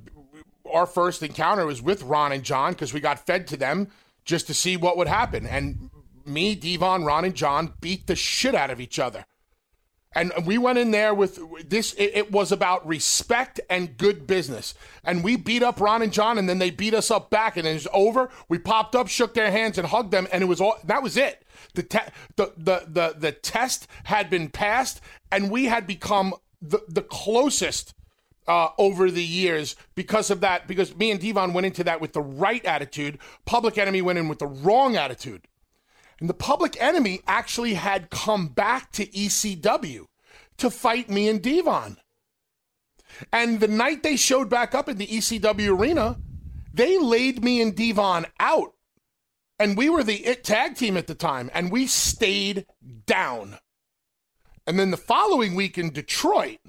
our 0.72 0.86
first 0.86 1.22
encounter 1.22 1.66
was 1.66 1.82
with 1.82 2.02
Ron 2.04 2.32
and 2.32 2.44
John 2.44 2.72
because 2.72 2.94
we 2.94 3.02
got 3.02 3.26
fed 3.26 3.48
to 3.48 3.58
them 3.58 3.90
just 4.30 4.48
to 4.48 4.54
see 4.54 4.78
what 4.78 4.96
would 4.96 5.08
happen. 5.08 5.46
And 5.46 5.90
me, 6.26 6.56
Devon, 6.56 7.04
Ron, 7.04 7.26
and 7.26 7.36
John 7.36 7.74
beat 7.82 8.08
the 8.08 8.16
shit 8.16 8.56
out 8.56 8.70
of 8.70 8.80
each 8.80 9.00
other. 9.00 9.26
And 10.14 10.32
we 10.46 10.58
went 10.58 10.80
in 10.80 10.92
there 10.92 11.14
with 11.14 11.40
this, 11.70 11.94
it, 11.94 12.12
it, 12.16 12.32
was 12.32 12.52
about 12.52 12.88
respect 12.88 13.60
and 13.70 13.96
good 13.96 14.26
business. 14.26 14.74
And 15.04 15.24
we 15.24 15.36
beat 15.36 15.62
up 15.62 15.80
Ron 15.80 16.02
and 16.02 16.12
John, 16.12 16.40
and 16.40 16.50
then 16.50 16.58
they 16.58 16.72
beat 16.72 16.96
us 16.96 17.12
up 17.12 17.30
back, 17.30 17.58
and 17.58 17.68
it 17.68 17.74
was 17.74 17.88
over. 17.94 18.30
We 18.48 18.58
popped 18.58 18.96
up, 18.96 19.08
shook 19.08 19.36
their 19.36 19.52
hands, 19.52 19.78
and 19.78 19.88
hugged 19.88 20.12
them, 20.12 20.28
and 20.32 20.42
it 20.42 20.48
was 20.48 20.62
all 20.62 20.78
that 20.84 21.04
was 21.04 21.16
it. 21.16 21.46
The, 21.76 21.84
te- 21.84 22.12
the, 22.38 22.54
the, 22.58 22.84
the, 22.88 23.16
the 23.18 23.32
test 23.32 23.88
had 24.06 24.32
been 24.32 24.50
passed, 24.50 25.00
and 25.32 25.52
we 25.52 25.66
had 25.66 25.86
become 25.86 26.34
the, 26.60 26.80
the 26.88 27.04
closest 27.04 27.94
uh, 28.50 28.70
over 28.80 29.12
the 29.12 29.24
years 29.24 29.76
because 29.96 30.32
of 30.32 30.42
that. 30.42 30.68
Because 30.68 30.96
me 30.96 31.12
and 31.12 31.22
Devon 31.22 31.54
went 31.54 31.68
into 31.68 31.84
that 31.86 32.02
with 32.02 32.14
the 32.14 32.22
right 32.22 32.66
attitude. 32.66 33.20
Public 33.46 33.78
Enemy 33.78 34.02
went 34.02 34.20
in 34.20 34.28
with 34.28 34.40
the 34.40 34.48
wrong 34.48 34.98
attitude. 34.98 35.48
And 36.20 36.28
the 36.28 36.34
Public 36.34 36.76
Enemy 36.82 37.22
actually 37.28 37.76
had 37.76 38.10
come 38.10 38.48
back 38.48 38.92
to 38.94 39.06
ECW 39.06 40.08
to 40.58 40.70
fight 40.70 41.10
me 41.10 41.30
and 41.30 41.42
Devon. 41.42 41.98
And 43.32 43.60
the 43.60 43.68
night 43.68 44.04
they 44.04 44.18
showed 44.18 44.50
back 44.50 44.76
up 44.76 44.90
in 44.90 44.98
the 44.98 45.08
ECW 45.08 45.80
arena, 45.80 46.18
they 46.74 46.98
laid 46.98 47.44
me 47.44 47.62
and 47.62 47.76
Devon 47.76 48.26
out. 48.40 48.74
And 49.58 49.78
we 49.78 49.90
were 49.90 50.04
the 50.04 50.26
it 50.26 50.44
tag 50.44 50.76
team 50.76 50.96
at 50.96 51.08
the 51.08 51.16
time, 51.16 51.50
and 51.54 51.72
we 51.72 51.86
stayed 51.86 52.66
down. 53.06 53.58
And 54.66 54.80
then 54.80 54.92
the 54.92 54.98
following 54.98 55.56
week 55.56 55.78
in 55.78 55.92
Detroit, 55.92 56.60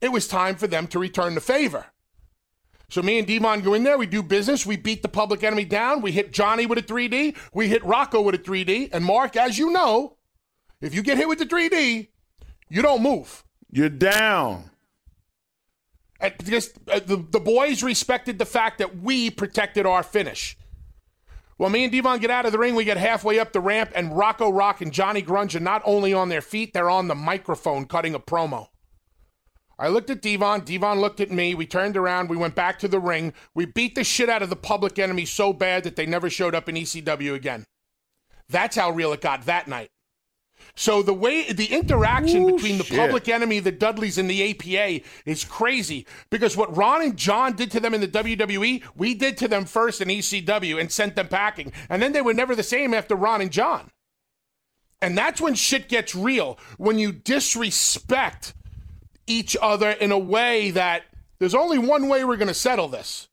it 0.00 0.12
was 0.12 0.26
time 0.26 0.56
for 0.56 0.66
them 0.66 0.86
to 0.88 0.98
return 0.98 1.34
the 1.34 1.40
favor. 1.40 1.86
So 2.88 3.02
me 3.02 3.18
and 3.18 3.26
Devon 3.26 3.60
go 3.60 3.74
in 3.74 3.84
there, 3.84 3.96
we 3.96 4.06
do 4.06 4.22
business, 4.22 4.66
we 4.66 4.76
beat 4.76 5.02
the 5.02 5.08
public 5.08 5.44
enemy 5.44 5.64
down, 5.64 6.02
we 6.02 6.10
hit 6.10 6.32
Johnny 6.32 6.66
with 6.66 6.78
a 6.78 6.82
3D, 6.82 7.36
we 7.54 7.68
hit 7.68 7.84
Rocco 7.84 8.20
with 8.20 8.34
a 8.34 8.38
3D, 8.38 8.90
and 8.92 9.04
Mark, 9.04 9.36
as 9.36 9.58
you 9.58 9.70
know, 9.70 10.16
if 10.80 10.92
you 10.92 11.02
get 11.02 11.16
hit 11.16 11.28
with 11.28 11.38
the 11.38 11.46
3D, 11.46 12.08
you 12.68 12.82
don't 12.82 13.02
move. 13.02 13.44
You're 13.70 13.88
down. 13.88 14.70
And 16.18 16.34
because 16.36 16.72
the, 16.86 17.24
the 17.30 17.40
boys 17.40 17.82
respected 17.82 18.38
the 18.38 18.46
fact 18.46 18.78
that 18.78 18.98
we 18.98 19.30
protected 19.30 19.86
our 19.86 20.02
finish. 20.02 20.56
Well, 21.58 21.70
me 21.70 21.84
and 21.84 21.92
Devon 21.92 22.18
get 22.18 22.30
out 22.30 22.46
of 22.46 22.52
the 22.52 22.58
ring. 22.58 22.74
We 22.74 22.84
get 22.84 22.96
halfway 22.96 23.38
up 23.38 23.52
the 23.52 23.60
ramp, 23.60 23.92
and 23.94 24.16
Rocco 24.16 24.50
Rock 24.50 24.80
and 24.80 24.92
Johnny 24.92 25.22
Grunge 25.22 25.54
are 25.54 25.60
not 25.60 25.82
only 25.84 26.12
on 26.12 26.28
their 26.28 26.40
feet, 26.40 26.72
they're 26.72 26.90
on 26.90 27.06
the 27.06 27.14
microphone 27.14 27.84
cutting 27.84 28.14
a 28.14 28.18
promo. 28.18 28.68
I 29.80 29.88
looked 29.88 30.10
at 30.10 30.20
Devon. 30.20 30.60
Devon 30.60 31.00
looked 31.00 31.20
at 31.20 31.30
me. 31.30 31.54
We 31.54 31.64
turned 31.64 31.96
around. 31.96 32.28
We 32.28 32.36
went 32.36 32.54
back 32.54 32.78
to 32.80 32.88
the 32.88 33.00
ring. 33.00 33.32
We 33.54 33.64
beat 33.64 33.94
the 33.94 34.04
shit 34.04 34.28
out 34.28 34.42
of 34.42 34.50
the 34.50 34.56
public 34.56 34.98
enemy 34.98 35.24
so 35.24 35.54
bad 35.54 35.84
that 35.84 35.96
they 35.96 36.04
never 36.04 36.28
showed 36.28 36.54
up 36.54 36.68
in 36.68 36.74
ECW 36.74 37.34
again. 37.34 37.64
That's 38.50 38.76
how 38.76 38.90
real 38.90 39.14
it 39.14 39.22
got 39.22 39.46
that 39.46 39.68
night. 39.68 39.88
So 40.76 41.02
the 41.02 41.14
way 41.14 41.50
the 41.50 41.72
interaction 41.72 42.42
Ooh, 42.42 42.54
between 42.56 42.76
the 42.76 42.84
shit. 42.84 42.98
public 42.98 43.26
enemy, 43.30 43.58
the 43.58 43.72
Dudleys, 43.72 44.18
and 44.18 44.28
the 44.28 44.50
APA 44.50 45.02
is 45.24 45.44
crazy 45.44 46.06
because 46.28 46.58
what 46.58 46.76
Ron 46.76 47.00
and 47.00 47.16
John 47.16 47.56
did 47.56 47.70
to 47.70 47.80
them 47.80 47.94
in 47.94 48.02
the 48.02 48.08
WWE, 48.08 48.82
we 48.94 49.14
did 49.14 49.38
to 49.38 49.48
them 49.48 49.64
first 49.64 50.02
in 50.02 50.08
ECW 50.08 50.78
and 50.78 50.92
sent 50.92 51.16
them 51.16 51.28
packing. 51.28 51.72
And 51.88 52.02
then 52.02 52.12
they 52.12 52.20
were 52.20 52.34
never 52.34 52.54
the 52.54 52.62
same 52.62 52.92
after 52.92 53.16
Ron 53.16 53.40
and 53.40 53.50
John. 53.50 53.90
And 55.00 55.16
that's 55.16 55.40
when 55.40 55.54
shit 55.54 55.88
gets 55.88 56.14
real. 56.14 56.58
When 56.76 56.98
you 56.98 57.12
disrespect 57.12 58.52
each 59.30 59.56
other 59.62 59.90
in 59.90 60.10
a 60.10 60.18
way 60.18 60.72
that 60.72 61.04
there's 61.38 61.54
only 61.54 61.78
one 61.78 62.08
way 62.08 62.24
we're 62.24 62.36
going 62.36 62.48
to 62.48 62.54
settle 62.54 62.88
this. 62.88 63.28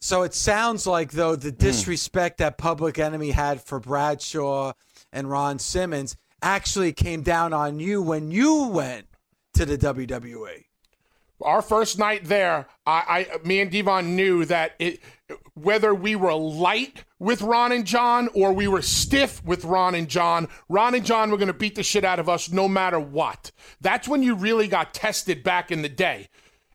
So 0.00 0.22
it 0.22 0.34
sounds 0.34 0.86
like, 0.86 1.12
though, 1.12 1.36
the 1.36 1.50
hmm. 1.50 1.56
disrespect 1.56 2.36
mm. 2.36 2.38
that 2.38 2.58
Public 2.58 2.98
Enemy 2.98 3.30
had 3.30 3.62
for 3.62 3.80
Bradshaw 3.80 4.72
and 5.12 5.30
Ron 5.30 5.58
Simmons 5.58 6.16
actually 6.42 6.92
came 6.92 7.22
down 7.22 7.52
on 7.52 7.80
you 7.80 8.02
when 8.02 8.30
you 8.30 8.68
went 8.68 9.06
to 9.54 9.64
the 9.64 9.78
WWE. 9.78 10.64
Our 11.40 11.62
first 11.62 11.98
night 11.98 12.24
there, 12.24 12.66
I, 12.86 13.26
I 13.34 13.46
me 13.46 13.60
and 13.60 13.70
Devon 13.70 14.16
knew 14.16 14.44
that 14.44 14.74
it, 14.78 15.00
whether 15.54 15.94
we 15.94 16.16
were 16.16 16.34
light 16.34 17.04
with 17.18 17.42
Ron 17.42 17.72
and 17.72 17.84
John 17.84 18.28
or 18.34 18.52
we 18.52 18.68
were 18.68 18.82
stiff 18.82 19.44
with 19.44 19.64
Ron 19.64 19.94
and 19.94 20.08
John, 20.08 20.48
Ron 20.68 20.94
and 20.94 21.04
John 21.04 21.30
were 21.30 21.36
going 21.36 21.48
to 21.48 21.54
beat 21.54 21.74
the 21.74 21.82
shit 21.82 22.04
out 22.04 22.18
of 22.18 22.28
us 22.28 22.50
no 22.50 22.68
matter 22.68 23.00
what. 23.00 23.50
That's 23.80 24.08
when 24.08 24.22
you 24.22 24.34
really 24.34 24.68
got 24.68 24.94
tested 24.94 25.42
back 25.42 25.70
in 25.70 25.82
the 25.82 25.88
day. 25.88 26.28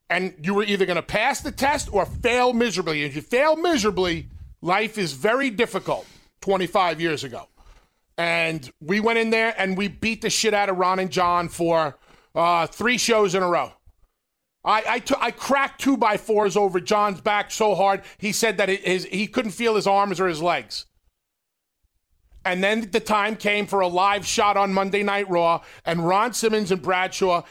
And 0.09 0.33
you 0.41 0.55
were 0.55 0.63
either 0.63 0.85
going 0.85 0.95
to 0.95 1.03
pass 1.03 1.41
the 1.41 1.51
test 1.51 1.93
or 1.93 2.05
fail 2.05 2.51
miserably. 2.51 3.03
If 3.03 3.15
you 3.15 3.21
fail 3.21 3.55
miserably, 3.55 4.29
life 4.61 4.97
is 4.97 5.13
very 5.13 5.51
difficult 5.51 6.07
25 6.41 6.99
years 6.99 7.23
ago. 7.23 7.47
And 8.17 8.69
we 8.81 8.99
went 8.99 9.19
in 9.19 9.29
there 9.29 9.53
and 9.57 9.77
we 9.77 9.87
beat 9.87 10.21
the 10.21 10.29
shit 10.29 10.53
out 10.53 10.67
of 10.67 10.77
Ron 10.77 10.99
and 10.99 11.11
John 11.11 11.47
for 11.47 11.97
uh, 12.33 12.67
three 12.67 12.97
shows 12.97 13.35
in 13.35 13.43
a 13.43 13.47
row. 13.47 13.71
I, 14.63 14.83
I, 14.87 14.99
t- 14.99 15.15
I 15.19 15.31
cracked 15.31 15.81
two 15.81 15.95
by 15.95 16.17
fours 16.17 16.57
over 16.57 16.79
John's 16.79 17.21
back 17.21 17.49
so 17.51 17.75
hard 17.75 18.01
he 18.17 18.31
said 18.31 18.57
that 18.57 18.69
his, 18.69 19.05
he 19.05 19.27
couldn't 19.27 19.51
feel 19.51 19.75
his 19.75 19.87
arms 19.87 20.19
or 20.19 20.27
his 20.27 20.41
legs. 20.41 20.85
And 22.45 22.63
then 22.63 22.89
the 22.91 22.99
time 22.99 23.35
came 23.35 23.67
for 23.67 23.79
a 23.81 23.87
live 23.87 24.25
shot 24.25 24.57
on 24.57 24.73
Monday 24.73 25.03
Night 25.03 25.29
Raw, 25.29 25.61
and 25.85 26.07
Ron 26.07 26.33
Simmons 26.33 26.71
and 26.71 26.81
Bradshaw 26.81 27.43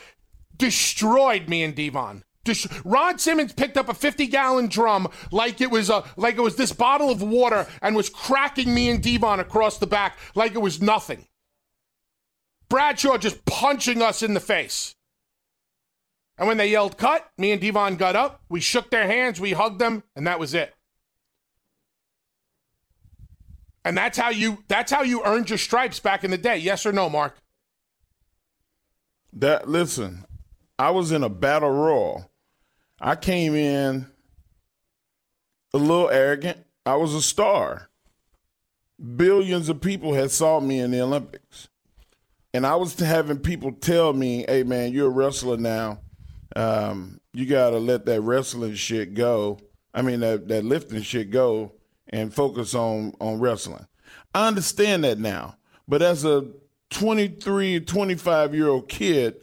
destroyed 0.57 1.49
me 1.49 1.63
and 1.63 1.75
Devon. 1.75 2.25
Ron 2.85 3.19
Simmons 3.19 3.53
picked 3.53 3.77
up 3.77 3.91
a 3.91 3.95
50 3.95 4.27
gallon 4.27 4.69
drum 4.69 5.09
like 5.31 5.61
it 5.61 5.71
was 5.71 5.91
a 5.91 6.03
like 6.17 6.37
it 6.37 6.41
was 6.41 6.57
this 6.57 6.73
bottle 6.73 7.11
of 7.11 7.21
water 7.21 7.67
and 7.83 7.95
was 7.95 8.09
cracking 8.09 8.73
me 8.73 8.89
and 8.89 9.03
Devon 9.03 9.39
across 9.39 9.77
the 9.77 9.87
back 9.87 10.19
like 10.35 10.55
it 10.55 10.63
was 10.63 10.81
nothing. 10.81 11.27
Bradshaw 12.71 13.19
just 13.19 13.45
punching 13.45 14.01
us 14.01 14.23
in 14.23 14.33
the 14.33 14.41
face. 14.41 14.95
And 16.39 16.47
when 16.47 16.57
they 16.57 16.71
yelled 16.71 16.97
cut, 16.97 17.29
me 17.37 17.51
and 17.51 17.61
Devon 17.61 17.97
got 17.97 18.15
up, 18.15 18.43
we 18.49 18.61
shook 18.61 18.91
their 18.91 19.07
hands, 19.07 19.41
we 19.41 19.53
hugged 19.53 19.81
them, 19.81 20.05
and 20.15 20.27
that 20.27 20.39
was 20.39 20.55
it. 20.55 20.73
And 23.85 23.97
that's 23.97 24.19
how 24.19 24.31
you 24.31 24.65
that's 24.69 24.93
how 24.93 25.03
you 25.03 25.25
earned 25.25 25.51
your 25.51 25.59
stripes 25.59 25.99
back 25.99 26.23
in 26.23 26.31
the 26.31 26.39
day. 26.39 26.59
Yes 26.59 26.85
or 26.85 26.93
no, 26.93 27.09
Mark? 27.09 27.37
That 29.33 29.69
listen, 29.69 30.27
I 30.79 30.91
was 30.91 31.11
in 31.11 31.25
a 31.25 31.29
battle 31.29 31.71
royal. 31.71 32.31
I 33.01 33.17
came 33.17 33.55
in 33.55 34.07
a 35.73 35.79
little 35.79 36.11
arrogant. 36.11 36.59
I 36.85 36.97
was 36.97 37.15
a 37.15 37.23
star. 37.23 37.89
Billions 39.17 39.69
of 39.69 39.81
people 39.81 40.15
had 40.15 40.31
saw 40.31 40.61
me 40.61 40.81
in 40.81 40.91
the 40.91 41.01
Olympics. 41.01 41.69
And 42.53 42.67
I 42.67 42.77
was 42.77 42.99
having 42.99 43.39
people 43.39 43.73
tell 43.73 44.13
me, 44.13 44.45
hey 44.49 44.65
man, 44.65 44.93
you're 44.93 45.07
a 45.07 45.11
wrestler 45.11 45.57
now. 45.57 46.01
Um, 46.57 47.21
you 47.33 47.47
gotta 47.47 47.79
let 47.79 48.07
that 48.07 48.21
wrestling 48.23 48.75
shit 48.75 49.15
go. 49.15 49.59
I 49.95 50.03
mean 50.03 50.21
that, 50.21 50.49
that 50.49 50.65
lifting 50.65 51.03
shit 51.03 51.31
go 51.31 51.73
and 52.09 52.33
focus 52.33 52.75
on 52.75 53.15
on 53.21 53.41
wrestling. 53.41 53.87
I 54.35 54.49
understand 54.49 55.05
that 55.05 55.19
now. 55.19 55.57
But 55.87 56.03
as 56.03 56.25
a 56.25 56.47
23, 56.91 57.81
25 57.81 58.55
year 58.55 58.69
old 58.69 58.89
kid, 58.89 59.37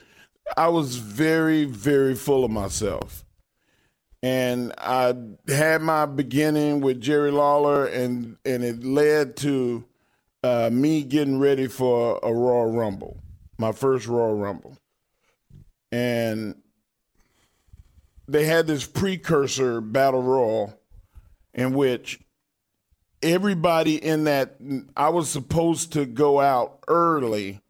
I 0.55 0.67
was 0.67 0.97
very, 0.97 1.65
very 1.65 2.15
full 2.15 2.43
of 2.45 2.51
myself. 2.51 3.25
And 4.21 4.73
I 4.77 5.13
had 5.47 5.81
my 5.81 6.05
beginning 6.05 6.81
with 6.81 6.99
Jerry 6.99 7.31
Lawler, 7.31 7.85
and, 7.85 8.37
and 8.43 8.63
it 8.63 8.83
led 8.83 9.37
to 9.37 9.85
uh, 10.43 10.69
me 10.71 11.03
getting 11.03 11.39
ready 11.39 11.67
for 11.67 12.19
a 12.23 12.33
Royal 12.33 12.71
Rumble, 12.71 13.17
my 13.59 13.71
first 13.71 14.07
Royal 14.07 14.35
Rumble. 14.35 14.77
And 15.91 16.55
they 18.27 18.45
had 18.45 18.67
this 18.67 18.85
precursor 18.85 19.81
battle 19.81 20.21
royal 20.21 20.79
in 21.53 21.73
which 21.73 22.19
everybody 23.21 23.95
in 23.95 24.25
that 24.25 24.57
I 24.95 25.09
was 25.09 25.29
supposed 25.29 25.93
to 25.93 26.05
go 26.05 26.39
out 26.39 26.83
early 26.87 27.61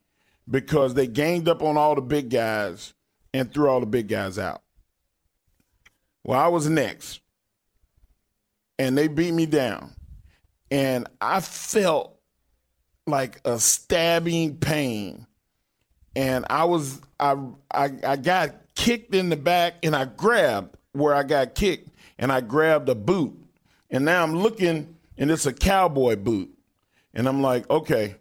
because 0.50 0.94
they 0.94 1.08
ganged 1.08 1.48
up 1.48 1.62
on 1.62 1.78
all 1.78 1.96
the 1.96 2.02
big 2.02 2.30
guys 2.30 2.94
and 3.34 3.52
threw 3.52 3.70
all 3.70 3.80
the 3.80 3.86
big 3.86 4.08
guys 4.08 4.38
out. 4.38 4.62
Well, 6.24 6.40
I 6.40 6.48
was 6.48 6.70
next. 6.70 7.22
And 8.78 8.98
they 8.98 9.08
beat 9.08 9.34
me 9.34 9.46
down. 9.46 9.94
And 10.72 11.08
I 11.22 11.40
felt 11.40 12.20
like 13.08 13.40
a 13.46 13.60
stabbing 13.60 14.58
pain. 14.58 15.28
And 16.16 16.46
I 16.50 16.66
was 16.66 17.00
I 17.20 17.38
I, 17.72 17.92
I 18.06 18.16
got 18.16 18.56
kicked 18.76 19.16
in 19.16 19.30
the 19.30 19.36
back 19.36 19.76
and 19.84 19.96
I 19.96 20.06
grabbed 20.06 20.78
where 20.92 21.16
I 21.16 21.24
got 21.24 21.56
kicked 21.56 21.90
and 22.18 22.32
I 22.32 22.42
grabbed 22.42 22.90
a 22.90 22.96
boot. 22.96 23.34
And 23.90 24.06
now 24.06 24.24
I'm 24.24 24.38
looking 24.38 24.96
and 25.18 25.32
it's 25.32 25.46
a 25.46 25.54
cowboy 25.54 26.16
boot. 26.16 26.52
And 27.14 27.28
I'm 27.28 27.42
like, 27.42 27.70
okay. 27.70 28.16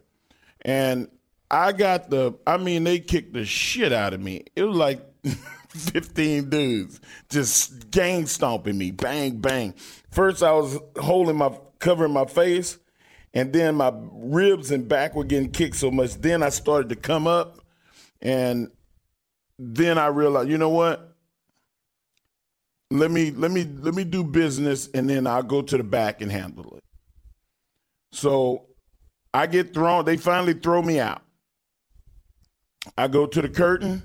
And 0.63 1.09
I 1.51 1.73
got 1.73 2.11
the, 2.11 2.35
I 2.47 2.57
mean, 2.57 2.85
they 2.85 3.01
kicked 3.01 3.33
the 3.33 3.45
shit 3.45 3.93
out 3.93 4.15
of 4.15 4.21
me. 4.21 4.45
It 4.57 4.63
was 4.63 4.77
like 4.77 5.01
15 5.69 6.51
dudes 6.51 7.01
just 7.29 7.91
gang 7.91 8.27
stomping 8.27 8.79
me, 8.79 8.91
bang, 8.93 9.39
bang. 9.39 9.75
First, 10.11 10.43
I 10.43 10.53
was 10.53 10.79
holding 10.99 11.37
my, 11.37 11.59
covering 11.81 12.13
my 12.13 12.25
face, 12.25 12.79
and 13.33 13.53
then 13.53 13.75
my 13.75 13.93
ribs 14.13 14.71
and 14.71 14.89
back 14.89 15.15
were 15.15 15.25
getting 15.25 15.51
kicked 15.51 15.77
so 15.77 15.91
much. 15.91 16.15
Then 16.15 16.43
I 16.43 16.51
started 16.51 16.89
to 16.91 16.97
come 16.97 17.27
up, 17.27 17.59
and 18.23 18.71
then 19.59 19.99
I 19.99 20.07
realized, 20.07 20.49
you 20.49 20.59
know 20.59 20.71
what? 20.71 21.17
Let 22.91 23.11
me 23.11 23.31
let 23.31 23.51
me 23.51 23.65
let 23.65 23.95
me 23.95 24.05
do 24.05 24.23
business, 24.23 24.89
and 24.95 25.09
then 25.09 25.27
I'll 25.27 25.43
go 25.43 25.63
to 25.63 25.77
the 25.77 25.83
back 25.83 26.21
and 26.21 26.31
handle 26.31 26.77
it. 26.77 26.85
So 28.13 28.67
I 29.33 29.47
get 29.47 29.75
thrown. 29.75 30.05
They 30.05 30.17
finally 30.17 30.55
throw 30.55 30.81
me 30.81 31.01
out. 31.01 31.23
I 32.97 33.09
go 33.09 33.27
to 33.27 33.43
the 33.43 33.49
curtain 33.49 34.03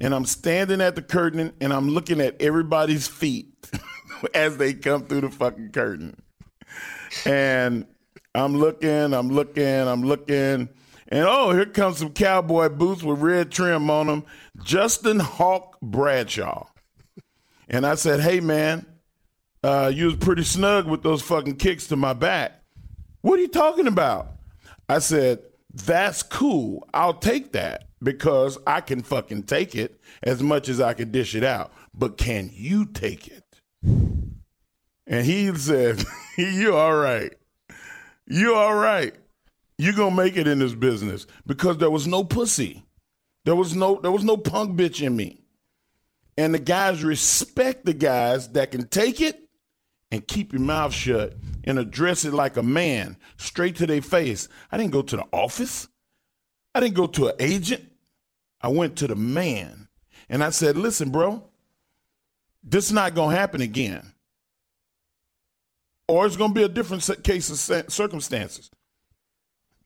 and 0.00 0.14
I'm 0.14 0.26
standing 0.26 0.80
at 0.80 0.94
the 0.94 1.02
curtain 1.02 1.52
and 1.60 1.72
I'm 1.72 1.88
looking 1.88 2.20
at 2.20 2.40
everybody's 2.42 3.08
feet 3.08 3.54
as 4.34 4.56
they 4.58 4.74
come 4.74 5.06
through 5.06 5.22
the 5.22 5.30
fucking 5.30 5.70
curtain. 5.70 6.20
And 7.24 7.86
I'm 8.34 8.56
looking, 8.56 9.14
I'm 9.14 9.30
looking, 9.30 9.64
I'm 9.64 10.02
looking. 10.02 10.68
And 11.08 11.24
oh, 11.26 11.52
here 11.52 11.66
comes 11.66 11.98
some 11.98 12.12
cowboy 12.12 12.68
boots 12.68 13.02
with 13.02 13.20
red 13.20 13.50
trim 13.50 13.90
on 13.90 14.06
them. 14.06 14.24
Justin 14.62 15.20
Hawk 15.20 15.78
Bradshaw. 15.80 16.66
And 17.68 17.86
I 17.86 17.94
said, 17.94 18.20
hey, 18.20 18.40
man, 18.40 18.86
uh, 19.62 19.90
you 19.92 20.06
was 20.06 20.16
pretty 20.16 20.44
snug 20.44 20.86
with 20.86 21.02
those 21.02 21.22
fucking 21.22 21.56
kicks 21.56 21.86
to 21.88 21.96
my 21.96 22.12
back. 22.12 22.62
What 23.22 23.38
are 23.38 23.42
you 23.42 23.48
talking 23.48 23.86
about? 23.86 24.32
I 24.88 25.00
said, 25.00 25.40
that's 25.72 26.22
cool. 26.22 26.88
I'll 26.94 27.14
take 27.14 27.52
that 27.52 27.88
because 28.02 28.58
I 28.66 28.80
can 28.80 29.02
fucking 29.02 29.44
take 29.44 29.74
it 29.74 30.00
as 30.22 30.42
much 30.42 30.68
as 30.68 30.80
I 30.80 30.94
can 30.94 31.10
dish 31.10 31.34
it 31.34 31.44
out. 31.44 31.72
But 31.94 32.16
can 32.16 32.50
you 32.52 32.86
take 32.86 33.28
it? 33.28 33.42
And 33.82 35.24
he 35.24 35.54
said, 35.54 36.02
You're 36.38 36.74
all 36.76 36.96
right. 36.96 37.32
You're 38.26 38.54
all 38.54 38.74
right. 38.74 39.14
You're 39.78 39.92
gonna 39.92 40.14
make 40.14 40.36
it 40.36 40.46
in 40.46 40.58
this 40.58 40.74
business. 40.74 41.26
Because 41.46 41.78
there 41.78 41.90
was 41.90 42.06
no 42.06 42.24
pussy. 42.24 42.84
There 43.44 43.56
was 43.56 43.74
no 43.74 44.00
there 44.00 44.12
was 44.12 44.24
no 44.24 44.36
punk 44.36 44.78
bitch 44.78 45.04
in 45.04 45.14
me. 45.16 45.42
And 46.38 46.54
the 46.54 46.58
guys 46.58 47.02
respect 47.02 47.84
the 47.84 47.94
guys 47.94 48.48
that 48.50 48.70
can 48.70 48.88
take 48.88 49.20
it 49.20 49.48
and 50.10 50.26
keep 50.26 50.52
your 50.52 50.62
mouth 50.62 50.92
shut 50.92 51.34
and 51.64 51.78
address 51.78 52.24
it 52.24 52.32
like 52.32 52.56
a 52.56 52.62
man, 52.62 53.16
straight 53.38 53.76
to 53.76 53.86
their 53.86 54.02
face. 54.02 54.48
I 54.70 54.76
didn't 54.76 54.92
go 54.92 55.02
to 55.02 55.16
the 55.16 55.24
office. 55.32 55.88
I 56.74 56.80
didn't 56.80 56.94
go 56.94 57.06
to 57.06 57.28
an 57.28 57.36
agent. 57.38 57.90
I 58.60 58.68
went 58.68 58.96
to 58.96 59.06
the 59.06 59.16
man 59.16 59.88
and 60.28 60.44
I 60.44 60.50
said, 60.50 60.76
listen, 60.76 61.10
bro, 61.10 61.44
this 62.62 62.86
is 62.86 62.92
not 62.92 63.14
going 63.14 63.30
to 63.30 63.36
happen 63.36 63.60
again. 63.60 64.12
Or 66.08 66.26
it's 66.26 66.36
going 66.36 66.50
to 66.50 66.54
be 66.54 66.64
a 66.64 66.68
different 66.68 67.08
case 67.24 67.70
of 67.70 67.92
circumstances. 67.92 68.70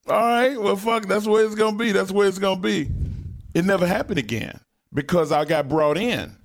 All 0.08 0.16
right, 0.16 0.60
well, 0.60 0.76
fuck, 0.76 1.06
that's 1.06 1.26
where 1.26 1.44
it's 1.44 1.54
to 1.54 1.72
be. 1.72 1.92
That's 1.92 2.10
where 2.10 2.26
it's 2.26 2.38
to 2.38 2.56
be. 2.56 2.90
It 3.54 3.64
never 3.64 3.86
happened 3.86 4.18
again 4.18 4.60
because 4.92 5.32
I 5.32 5.44
got 5.44 5.68
brought 5.68 5.98
in. 5.98 6.36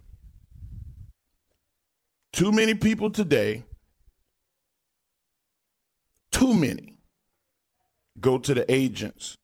Too 2.33 2.51
many 2.51 2.73
people 2.73 3.09
today, 3.09 3.63
too 6.31 6.53
many, 6.53 6.97
go 8.19 8.37
to 8.37 8.53
the 8.53 8.69
agents, 8.71 9.37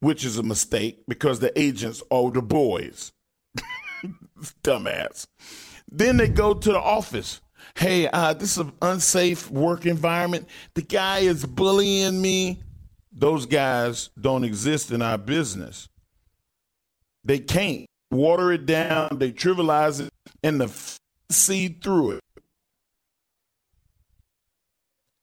which 0.00 0.24
is 0.24 0.36
a 0.36 0.42
mistake 0.42 1.04
because 1.08 1.40
the 1.40 1.58
agents 1.58 2.02
are 2.10 2.30
the 2.30 2.42
boys. 2.42 3.12
Dumbass. 4.62 5.26
Then 5.90 6.18
they 6.18 6.28
go 6.28 6.52
to 6.52 6.72
the 6.72 6.78
office. 6.78 7.40
Hey, 7.74 8.08
uh, 8.08 8.34
this 8.34 8.52
is 8.52 8.58
an 8.58 8.72
unsafe 8.82 9.50
work 9.50 9.86
environment. 9.86 10.48
The 10.74 10.82
guy 10.82 11.20
is 11.20 11.46
bullying 11.46 12.20
me. 12.20 12.60
Those 13.12 13.46
guys 13.46 14.10
don't 14.20 14.44
exist 14.44 14.90
in 14.90 15.02
our 15.02 15.18
business. 15.18 15.88
They 17.24 17.38
can't 17.38 17.86
water 18.10 18.52
it 18.52 18.66
down. 18.66 19.18
They 19.18 19.32
trivialize 19.32 20.00
it, 20.00 20.10
and 20.42 20.60
the 20.60 20.98
see 21.30 21.68
through 21.68 22.12
it. 22.12 22.20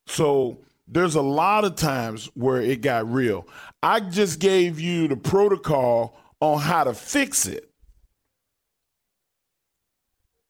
So 0.07 0.59
there's 0.87 1.15
a 1.15 1.21
lot 1.21 1.65
of 1.65 1.75
times 1.75 2.29
where 2.35 2.61
it 2.61 2.81
got 2.81 3.11
real. 3.11 3.47
I 3.81 3.99
just 3.99 4.39
gave 4.39 4.79
you 4.79 5.07
the 5.07 5.17
protocol 5.17 6.17
on 6.39 6.59
how 6.59 6.83
to 6.83 6.93
fix 6.93 7.47
it. 7.47 7.71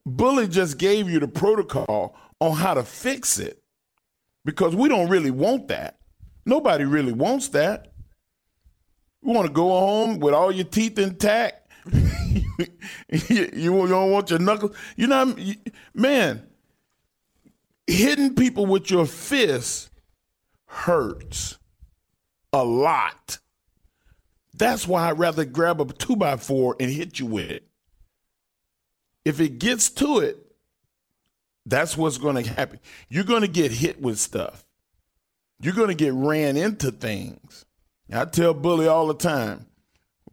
Bully 0.06 0.48
just 0.48 0.78
gave 0.78 1.10
you 1.10 1.20
the 1.20 1.28
protocol 1.28 2.16
on 2.40 2.56
how 2.56 2.74
to 2.74 2.84
fix 2.84 3.40
it 3.40 3.62
because 4.44 4.76
we 4.76 4.88
don't 4.90 5.10
really 5.10 5.32
want 5.32 5.70
that. 5.70 5.98
Nobody 6.46 6.86
really 6.86 7.14
wants 7.14 7.50
that. 7.50 7.92
You 9.22 9.32
want 9.32 9.48
to 9.48 9.54
go 9.54 9.70
home 9.70 10.20
with 10.20 10.34
all 10.34 10.52
your 10.52 10.66
teeth 10.66 11.00
intact 11.00 11.66
you, 13.10 13.50
you 13.54 13.88
don't 13.88 14.12
want 14.12 14.30
your 14.30 14.40
knuckles. 14.40 14.76
You 14.96 15.08
know, 15.08 15.36
man, 15.94 16.48
hitting 17.88 18.36
people 18.36 18.66
with 18.66 18.90
your 18.90 19.06
fist 19.06 19.90
hurts 20.66 21.58
a 22.52 22.64
lot. 22.64 23.38
That's 24.54 24.88
why 24.88 25.10
I'd 25.10 25.20
rather 25.20 25.46
grab 25.46 25.82
a 25.82 25.86
two 25.86 26.16
by 26.16 26.38
four 26.38 26.76
and 26.80 26.90
hit 26.90 27.20
you 27.20 27.26
with 27.26 27.52
it. 27.52 27.68
If 29.24 29.40
it 29.40 29.60
gets 29.60 29.90
to 29.92 30.20
it, 30.20 30.38
that's 31.66 31.98
what's 31.98 32.18
going 32.18 32.42
to 32.42 32.50
happen. 32.50 32.80
You're 33.10 33.24
going 33.24 33.42
to 33.42 33.48
get 33.48 33.72
hit 33.72 34.02
with 34.02 34.20
stuff. 34.20 34.65
You're 35.60 35.74
going 35.74 35.90
to 35.90 35.96
get 35.96 36.14
ran 36.14 36.58
into 36.58 36.92
things. 36.92 37.66
I 38.12 38.26
tell 38.26 38.54
Bully 38.54 38.88
all 38.88 39.08
the 39.08 39.16
time 39.16 39.66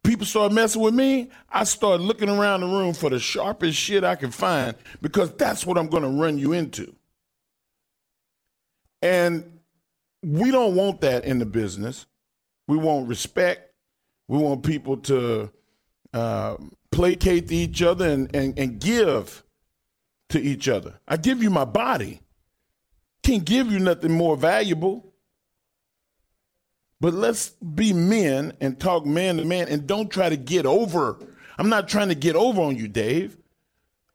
people 0.03 0.27
start 0.27 0.53
messing 0.53 0.83
with 0.83 0.95
me, 0.95 1.31
I 1.51 1.65
start 1.65 2.01
looking 2.01 2.29
around 2.29 2.61
the 2.61 2.67
room 2.67 2.95
for 2.95 3.11
the 3.11 3.19
sharpest 3.19 3.79
shit 3.79 4.05
I 4.05 4.17
can 4.17 4.31
find 4.31 4.75
because 5.01 5.33
that's 5.35 5.65
what 5.65 5.79
I'm 5.79 5.89
going 5.89 6.03
to 6.03 6.09
run 6.09 6.39
you 6.39 6.53
into. 6.53 6.95
And 9.01 9.61
we 10.23 10.51
don't 10.51 10.75
want 10.75 11.01
that 11.01 11.25
in 11.25 11.39
the 11.39 11.47
business. 11.47 12.07
We 12.69 12.77
want 12.77 13.09
respect. 13.09 13.73
We 14.29 14.39
want 14.39 14.65
people 14.65 14.97
to 14.99 15.51
uh, 16.13 16.57
placate 16.91 17.49
to 17.49 17.55
each 17.55 17.83
other 17.83 18.09
and, 18.09 18.35
and, 18.35 18.59
and 18.59 18.81
give 18.81 19.43
to 20.31 20.41
each 20.41 20.69
other. 20.69 21.01
I 21.07 21.17
give 21.17 21.43
you 21.43 21.51
my 21.51 21.65
body. 21.65 22.21
Can't 23.23 23.45
give 23.45 23.71
you 23.71 23.79
nothing 23.79 24.13
more 24.13 24.37
valuable. 24.37 25.12
But 27.03 27.15
let's 27.15 27.49
be 27.49 27.93
men 27.93 28.53
and 28.61 28.79
talk 28.79 29.05
man 29.05 29.39
to 29.39 29.45
man 29.45 29.67
and 29.67 29.89
don't 29.89 30.09
try 30.09 30.29
to 30.29 30.37
get 30.37 30.67
over. 30.67 31.19
I'm 31.59 31.69
not 31.69 31.89
trying 31.89 32.11
to 32.11 32.15
get 32.15 32.37
over 32.37 32.63
on 32.63 32.77
you, 32.77 32.87
Dave. 32.87 33.37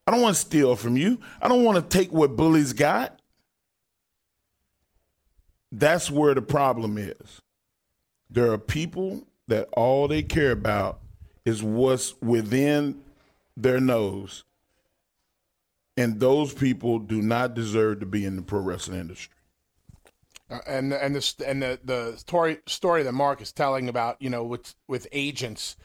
I 0.07 0.11
don't 0.11 0.21
want 0.21 0.37
to 0.37 0.41
steal 0.41 0.77
from 0.77 0.95
you. 0.95 1.19
I 1.41 1.49
don't 1.49 1.65
want 1.65 1.75
to 1.77 1.97
take 1.97 2.13
what 2.13 2.37
Bully's 2.37 2.71
got. 2.71 3.19
That's 5.69 6.09
where 6.09 6.33
the 6.33 6.41
problem 6.41 6.97
is. 6.97 7.41
There 8.29 8.53
are 8.53 8.57
people 8.57 9.27
that 9.49 9.67
all 9.73 10.07
they 10.07 10.23
care 10.23 10.51
about 10.51 11.01
is 11.43 11.61
what's 11.61 12.15
within 12.21 13.01
their 13.57 13.81
nose. 13.81 14.45
And 15.97 16.21
those 16.21 16.53
people 16.53 16.99
do 16.99 17.21
not 17.21 17.53
deserve 17.53 17.99
to 17.99 18.05
be 18.05 18.23
in 18.23 18.37
the 18.37 18.41
pro 18.43 18.61
wrestling 18.61 19.01
industry. 19.01 19.36
Uh, 20.49 20.59
and 20.65 20.93
and 20.93 21.15
the 21.15 21.33
and 21.45 21.61
the 21.61 21.79
the 21.83 22.15
story 22.17 22.59
story 22.65 23.03
that 23.03 23.11
Mark 23.11 23.41
is 23.41 23.51
telling 23.51 23.89
about, 23.89 24.21
you 24.21 24.29
know, 24.29 24.43
with 24.43 24.75
with 24.87 25.07
agents, 25.11 25.75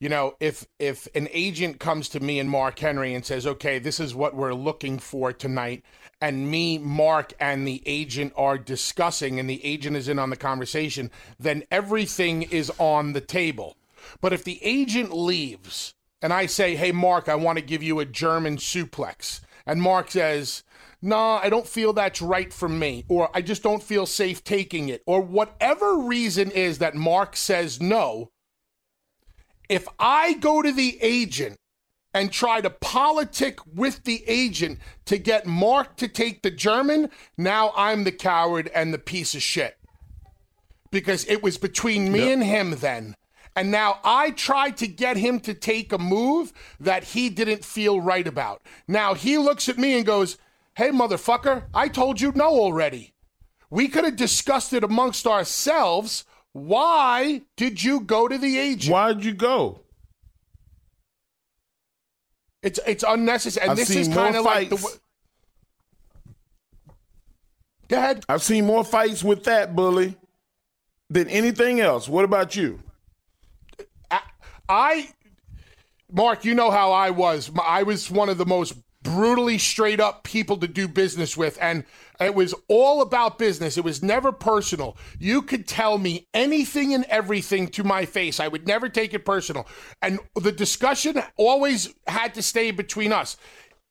you 0.00 0.08
know, 0.08 0.34
if 0.40 0.66
if 0.78 1.06
an 1.14 1.28
agent 1.32 1.78
comes 1.78 2.08
to 2.10 2.20
me 2.20 2.38
and 2.38 2.50
Mark 2.50 2.78
Henry 2.78 3.14
and 3.14 3.24
says, 3.24 3.46
"Okay, 3.46 3.78
this 3.78 4.00
is 4.00 4.14
what 4.14 4.34
we're 4.34 4.54
looking 4.54 4.98
for 4.98 5.32
tonight," 5.32 5.84
and 6.20 6.50
me, 6.50 6.78
Mark, 6.78 7.32
and 7.38 7.66
the 7.66 7.82
agent 7.86 8.32
are 8.36 8.58
discussing, 8.58 9.38
and 9.38 9.48
the 9.48 9.64
agent 9.64 9.96
is 9.96 10.08
in 10.08 10.18
on 10.18 10.30
the 10.30 10.36
conversation, 10.36 11.10
then 11.38 11.62
everything 11.70 12.42
is 12.42 12.72
on 12.78 13.12
the 13.12 13.20
table. 13.20 13.76
But 14.20 14.32
if 14.32 14.42
the 14.42 14.58
agent 14.62 15.12
leaves 15.12 15.94
and 16.20 16.32
I 16.32 16.46
say, 16.46 16.74
"Hey, 16.74 16.90
Mark, 16.90 17.28
I 17.28 17.36
want 17.36 17.58
to 17.58 17.64
give 17.64 17.82
you 17.82 18.00
a 18.00 18.04
German 18.04 18.56
suplex," 18.56 19.40
and 19.64 19.80
Mark 19.80 20.10
says, 20.10 20.64
nah, 21.00 21.40
I 21.42 21.48
don't 21.48 21.66
feel 21.66 21.92
that's 21.92 22.22
right 22.22 22.52
for 22.52 22.68
me, 22.68 23.04
or 23.08 23.30
I 23.34 23.42
just 23.42 23.62
don't 23.62 23.82
feel 23.82 24.06
safe 24.06 24.44
taking 24.44 24.88
it, 24.88 25.02
or 25.06 25.20
whatever 25.20 25.98
reason 25.98 26.50
is 26.50 26.78
that 26.78 26.94
Mark 26.94 27.36
says 27.36 27.80
no, 27.80 28.30
if 29.68 29.86
I 29.98 30.34
go 30.34 30.62
to 30.62 30.72
the 30.72 30.98
agent 31.00 31.58
and 32.14 32.32
try 32.32 32.60
to 32.60 32.70
politic 32.70 33.58
with 33.66 34.04
the 34.04 34.24
agent 34.26 34.78
to 35.04 35.18
get 35.18 35.46
Mark 35.46 35.96
to 35.96 36.08
take 36.08 36.42
the 36.42 36.50
German, 36.50 37.10
now 37.36 37.72
I'm 37.76 38.04
the 38.04 38.12
coward 38.12 38.70
and 38.74 38.92
the 38.92 38.98
piece 38.98 39.34
of 39.34 39.42
shit. 39.42 39.76
Because 40.90 41.26
it 41.26 41.42
was 41.42 41.58
between 41.58 42.10
me 42.10 42.20
yep. 42.20 42.28
and 42.32 42.42
him 42.42 42.70
then. 42.80 43.14
And 43.54 43.70
now 43.70 43.98
I 44.04 44.30
tried 44.30 44.78
to 44.78 44.86
get 44.86 45.16
him 45.16 45.38
to 45.40 45.52
take 45.52 45.92
a 45.92 45.98
move 45.98 46.52
that 46.80 47.04
he 47.04 47.28
didn't 47.28 47.64
feel 47.64 48.00
right 48.00 48.26
about. 48.26 48.62
Now 48.86 49.14
he 49.14 49.36
looks 49.36 49.68
at 49.68 49.76
me 49.76 49.96
and 49.96 50.06
goes, 50.06 50.38
Hey, 50.78 50.90
motherfucker, 50.90 51.64
I 51.74 51.88
told 51.88 52.20
you 52.20 52.30
no 52.36 52.50
already. 52.50 53.12
We 53.68 53.88
could 53.88 54.04
have 54.04 54.14
discussed 54.14 54.72
it 54.72 54.84
amongst 54.84 55.26
ourselves. 55.26 56.24
Why 56.52 57.42
did 57.56 57.82
you 57.82 57.98
go 57.98 58.28
to 58.28 58.38
the 58.38 58.56
agent? 58.56 58.92
Why 58.92 59.12
did 59.12 59.24
you 59.24 59.34
go? 59.34 59.80
It's 62.62 62.78
it's 62.86 63.02
unnecessary. 63.02 63.64
And 63.64 63.72
I've 63.72 63.76
this 63.76 63.90
is 63.90 64.06
kind 64.06 64.36
of 64.36 64.44
like 64.44 64.70
the. 64.70 64.98
Go 67.88 67.96
ahead. 67.96 68.24
I've 68.28 68.44
seen 68.44 68.64
more 68.64 68.84
fights 68.84 69.24
with 69.24 69.42
that 69.44 69.74
bully 69.74 70.16
than 71.10 71.26
anything 71.28 71.80
else. 71.80 72.08
What 72.08 72.24
about 72.24 72.54
you? 72.54 72.78
I, 74.12 74.20
I 74.68 75.08
Mark, 76.12 76.44
you 76.44 76.54
know 76.54 76.70
how 76.70 76.92
I 76.92 77.10
was. 77.10 77.50
I 77.66 77.82
was 77.82 78.12
one 78.12 78.28
of 78.28 78.38
the 78.38 78.46
most 78.46 78.76
brutally 79.08 79.58
straight 79.58 80.00
up 80.00 80.22
people 80.22 80.56
to 80.58 80.68
do 80.68 80.86
business 80.86 81.36
with. 81.36 81.58
And 81.60 81.84
it 82.20 82.34
was 82.34 82.54
all 82.68 83.00
about 83.00 83.38
business. 83.38 83.78
It 83.78 83.84
was 83.84 84.02
never 84.02 84.32
personal. 84.32 84.96
You 85.18 85.42
could 85.42 85.66
tell 85.66 85.98
me 85.98 86.26
anything 86.34 86.92
and 86.92 87.04
everything 87.04 87.68
to 87.68 87.84
my 87.84 88.04
face. 88.04 88.38
I 88.38 88.48
would 88.48 88.66
never 88.66 88.88
take 88.88 89.14
it 89.14 89.24
personal. 89.24 89.66
And 90.02 90.18
the 90.34 90.52
discussion 90.52 91.22
always 91.36 91.94
had 92.06 92.34
to 92.34 92.42
stay 92.42 92.70
between 92.70 93.12
us. 93.12 93.36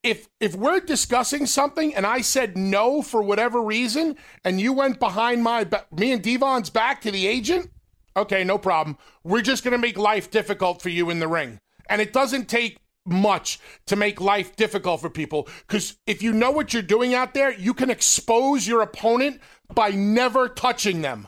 If 0.03 0.29
if 0.39 0.53
we're 0.55 0.79
discussing 0.79 1.47
something 1.47 1.95
and 1.95 2.05
I 2.05 2.21
said 2.21 2.55
no 2.55 3.01
for 3.01 3.23
whatever 3.23 3.61
reason 3.61 4.15
and 4.45 4.61
you 4.61 4.71
went 4.71 4.99
behind 4.99 5.43
my 5.43 5.67
me 5.91 6.11
and 6.11 6.21
Devon's 6.21 6.69
back 6.69 7.01
to 7.01 7.11
the 7.11 7.25
agent, 7.25 7.71
okay, 8.15 8.43
no 8.43 8.59
problem. 8.59 8.97
We're 9.23 9.41
just 9.41 9.63
going 9.63 9.71
to 9.71 9.77
make 9.79 9.97
life 9.97 10.29
difficult 10.29 10.81
for 10.81 10.89
you 10.89 11.09
in 11.09 11.19
the 11.19 11.27
ring. 11.27 11.59
And 11.89 12.01
it 12.01 12.13
doesn't 12.13 12.47
take 12.47 12.77
much 13.07 13.59
to 13.85 13.95
make 13.95 14.21
life 14.21 14.55
difficult 14.55 15.01
for 15.01 15.09
people 15.09 15.47
because 15.67 15.97
if 16.05 16.21
you 16.21 16.33
know 16.33 16.51
what 16.51 16.73
you're 16.73 16.81
doing 16.81 17.13
out 17.13 17.33
there, 17.33 17.51
you 17.51 17.73
can 17.73 17.89
expose 17.89 18.67
your 18.67 18.81
opponent 18.81 19.41
by 19.73 19.89
never 19.89 20.47
touching 20.47 21.01
them. 21.01 21.27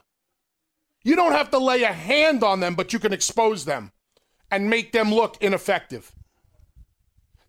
You 1.04 1.16
don't 1.16 1.32
have 1.32 1.52
to 1.52 1.58
lay 1.58 1.84
a 1.84 1.94
hand 1.94 2.44
on 2.44 2.60
them, 2.60 2.76
but 2.76 2.94
you 2.94 3.00
can 3.00 3.14
expose 3.14 3.66
them 3.66 3.92
and 4.52 4.70
make 4.70 4.92
them 4.92 5.14
look 5.14 5.38
ineffective. 5.42 6.12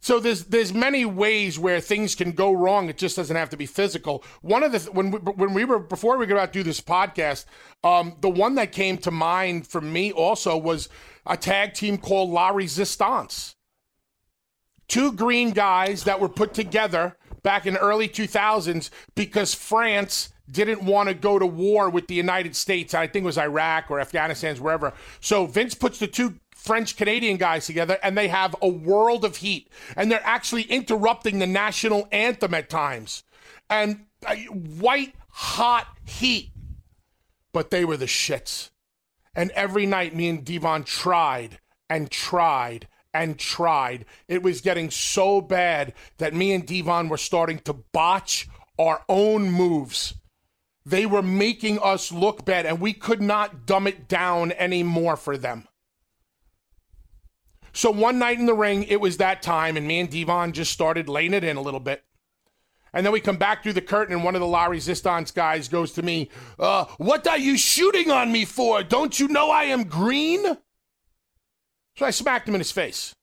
So 0.03 0.19
there's 0.19 0.45
there's 0.45 0.73
many 0.73 1.05
ways 1.05 1.59
where 1.59 1.79
things 1.79 2.15
can 2.15 2.33
go 2.33 2.53
wrong. 2.53 2.89
It 2.89 2.97
just 2.97 3.17
doesn't 3.17 3.37
have 3.37 3.51
to 3.51 3.57
be 3.57 3.67
physical. 3.67 4.25
One 4.41 4.63
of 4.63 4.73
the 4.73 4.79
when 4.93 5.11
we, 5.11 5.19
when 5.19 5.53
we 5.53 5.65
were 5.67 5.79
before 5.79 6.17
we 6.17 6.25
got 6.27 6.35
about 6.35 6.53
to 6.55 6.59
do 6.61 6.63
this 6.63 6.81
podcast, 6.81 7.45
um, 7.85 8.17
the 8.21 8.31
one 8.31 8.55
that 8.55 8.73
came 8.73 8.97
to 8.99 9.11
mind 9.11 9.67
for 9.67 9.83
me 9.83 10.11
also 10.11 10.57
was 10.57 10.89
a 11.27 11.37
tag 11.37 11.75
team 11.75 11.99
called 11.99 12.31
La 12.31 12.49
Resistance 12.49 13.57
two 14.91 15.13
green 15.13 15.53
guys 15.53 16.05
that 16.05 16.21
were 16.21 16.29
put 16.29 16.53
together 16.53 17.17
back 17.43 17.65
in 17.65 17.77
early 17.77 18.09
2000s 18.09 18.91
because 19.15 19.55
France 19.55 20.33
didn't 20.51 20.83
want 20.83 21.09
to 21.09 21.15
go 21.15 21.39
to 21.39 21.47
war 21.47 21.89
with 21.89 22.09
the 22.09 22.15
United 22.15 22.57
States. 22.57 22.93
I 22.93 23.07
think 23.07 23.23
it 23.23 23.27
was 23.27 23.39
Iraq 23.39 23.91
or 23.91 24.01
Afghanistan, 24.01 24.57
wherever. 24.57 24.93
So 25.21 25.47
Vince 25.47 25.75
puts 25.75 25.99
the 26.01 26.09
two 26.09 26.35
French 26.55 26.97
Canadian 26.97 27.37
guys 27.37 27.67
together 27.67 27.99
and 28.03 28.19
they 28.19 28.29
have 28.29 28.55
a 28.61 28.69
world 28.69 29.25
of 29.25 29.37
heat. 29.37 29.71
And 29.97 30.11
they're 30.11 30.21
actually 30.25 30.63
interrupting 30.63 31.39
the 31.39 31.47
national 31.47 32.09
anthem 32.11 32.53
at 32.53 32.69
times. 32.69 33.23
And 33.71 34.07
uh, 34.27 34.35
white 34.35 35.15
hot 35.29 35.87
heat. 36.05 36.51
But 37.53 37.71
they 37.71 37.85
were 37.85 37.97
the 37.97 38.07
shits. 38.07 38.71
And 39.37 39.53
every 39.53 39.87
night 39.87 40.17
me 40.17 40.29
and 40.29 40.45
Devon 40.45 40.83
tried 40.83 41.61
and 41.89 42.11
tried 42.11 42.89
and 43.13 43.39
tried. 43.39 44.05
It 44.29 44.43
was 44.43 44.61
getting 44.61 44.91
so 44.91 45.41
bad 45.41 45.95
that 46.19 46.35
me 46.35 46.53
and 46.53 46.67
Devon 46.67 47.09
were 47.09 47.17
starting 47.17 47.59
to 47.61 47.73
botch 47.73 48.49
our 48.79 49.03
own 49.09 49.51
moves. 49.51 50.15
They 50.87 51.07
were 51.07 51.23
making 51.23 51.79
us 51.81 52.11
look 52.11 52.45
bad, 52.45 52.67
and 52.67 52.81
we 52.81 52.93
could 52.93 53.21
not 53.21 53.67
dumb 53.67 53.87
it 53.87 54.09
down 54.09 54.53
anymore 54.53 55.17
for 55.17 55.37
them. 55.37 55.69
So 57.73 57.91
one 57.91 58.19
night 58.19 58.39
in 58.39 58.47
the 58.47 58.55
ring, 58.55 58.85
it 58.85 59.01
was 59.01 59.19
that 59.19 59.43
time, 59.43 59.77
and 59.77 59.87
me 59.87 60.01
and 60.01 60.11
Devon 60.11 60.53
just 60.53 60.73
started 60.73 61.09
laying 61.09 61.35
it 61.35 61.45
in 61.45 61.57
a 61.57 61.63
little 61.63 61.81
bit. 61.81 62.03
And 62.93 63.07
then 63.07 63.13
we 63.13 63.21
come 63.21 63.37
back 63.37 63.63
through 63.63 63.75
the 63.75 63.81
curtain, 63.81 64.15
and 64.15 64.25
one 64.25 64.35
of 64.35 64.41
the 64.41 64.47
La 64.47 64.67
Resistance 64.67 65.31
guys 65.31 65.69
goes 65.69 65.93
to 65.93 66.03
me, 66.03 66.31
uh, 66.59 66.87
What 66.99 67.27
are 67.29 67.39
you 67.39 67.57
shooting 67.57 68.11
on 68.11 68.33
me 68.33 68.45
for? 68.45 68.83
Don't 68.83 69.21
you 69.21 69.29
know 69.29 69.51
I 69.51 69.65
am 69.65 69.85
green? 69.85 70.57
So 72.01 72.07
I 72.07 72.13
smacked 72.13 72.49
him 72.49 72.55
in 72.55 72.63
his 72.63 72.73
face. 72.73 73.15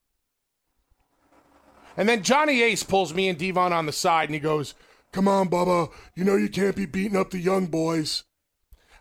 And 1.98 2.08
then 2.08 2.22
Johnny 2.22 2.62
Ace 2.62 2.84
pulls 2.84 3.12
me 3.12 3.28
and 3.28 3.36
Devon 3.36 3.74
on 3.74 3.88
the 3.88 3.92
side 3.92 4.30
and 4.30 4.36
he 4.36 4.40
goes, 4.40 4.76
Come 5.12 5.28
on, 5.28 5.50
Bubba. 5.50 5.90
You 6.14 6.24
know 6.24 6.36
you 6.36 6.48
can't 6.48 6.76
be 6.76 6.86
beating 6.86 7.18
up 7.18 7.32
the 7.32 7.40
young 7.40 7.66
boys. 7.66 8.24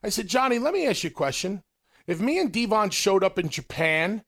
I 0.03 0.09
said, 0.09 0.29
Johnny, 0.29 0.59
let 0.59 0.73
me 0.73 0.87
ask 0.87 1.05
you 1.05 1.11
a 1.11 1.13
question. 1.13 1.63
If 2.07 2.21
me 2.21 2.39
and 2.39 2.51
Devon 2.51 2.89
showed 2.89 3.23
up 3.23 3.39
in 3.39 3.51
Japan 3.51 4.23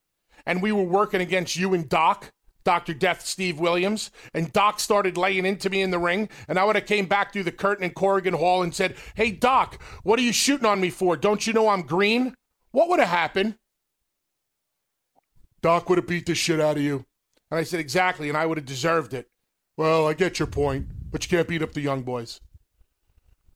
and 0.45 0.61
we 0.61 0.71
were 0.71 0.83
working 0.83 1.23
against 1.23 1.57
you 1.57 1.73
and 1.73 1.89
Doc, 1.89 2.31
Dr. 2.65 2.93
Death 2.93 3.25
Steve 3.25 3.59
Williams, 3.59 4.11
and 4.35 4.53
Doc 4.53 4.79
started 4.81 5.17
laying 5.17 5.47
into 5.47 5.71
me 5.71 5.81
in 5.81 5.91
the 5.91 5.99
ring, 5.99 6.29
and 6.47 6.59
I 6.59 6.65
would 6.65 6.77
have 6.77 6.85
came 6.85 7.07
back 7.07 7.33
through 7.33 7.45
the 7.45 7.53
curtain 7.53 7.85
in 7.85 7.93
Korakuen 7.93 8.35
Hall 8.35 8.63
and 8.63 8.75
said, 8.75 8.97
Hey, 9.15 9.31
Doc, 9.31 9.83
what 10.03 10.19
are 10.19 10.23
you 10.25 10.35
shooting 10.35 10.67
on 10.67 10.79
me 10.79 10.91
for? 10.91 11.17
Don't 11.17 11.47
you 11.47 11.55
know 11.55 11.71
I'm 11.71 11.87
green? 11.87 12.35
What 12.71 12.91
would 12.91 13.01
have 13.01 13.09
happened? 13.09 13.57
Doc 15.61 15.89
would 15.89 15.99
have 15.99 16.07
beat 16.07 16.27
the 16.27 16.35
shit 16.35 16.61
out 16.61 16.77
of 16.77 16.83
you. 16.83 17.05
And 17.51 17.59
I 17.59 17.63
said, 17.63 17.81
Exactly. 17.81 18.29
And 18.29 18.37
I 18.37 18.47
would 18.47 18.59
have 18.59 18.67
deserved 18.67 19.15
it. 19.15 19.29
Well, 19.77 20.07
I 20.09 20.15
get 20.15 20.39
your 20.39 20.49
point, 20.49 20.89
but 21.11 21.25
you 21.25 21.37
can't 21.37 21.49
beat 21.49 21.63
up 21.63 21.73
the 21.73 21.81
young 21.81 22.03
boys. 22.03 22.41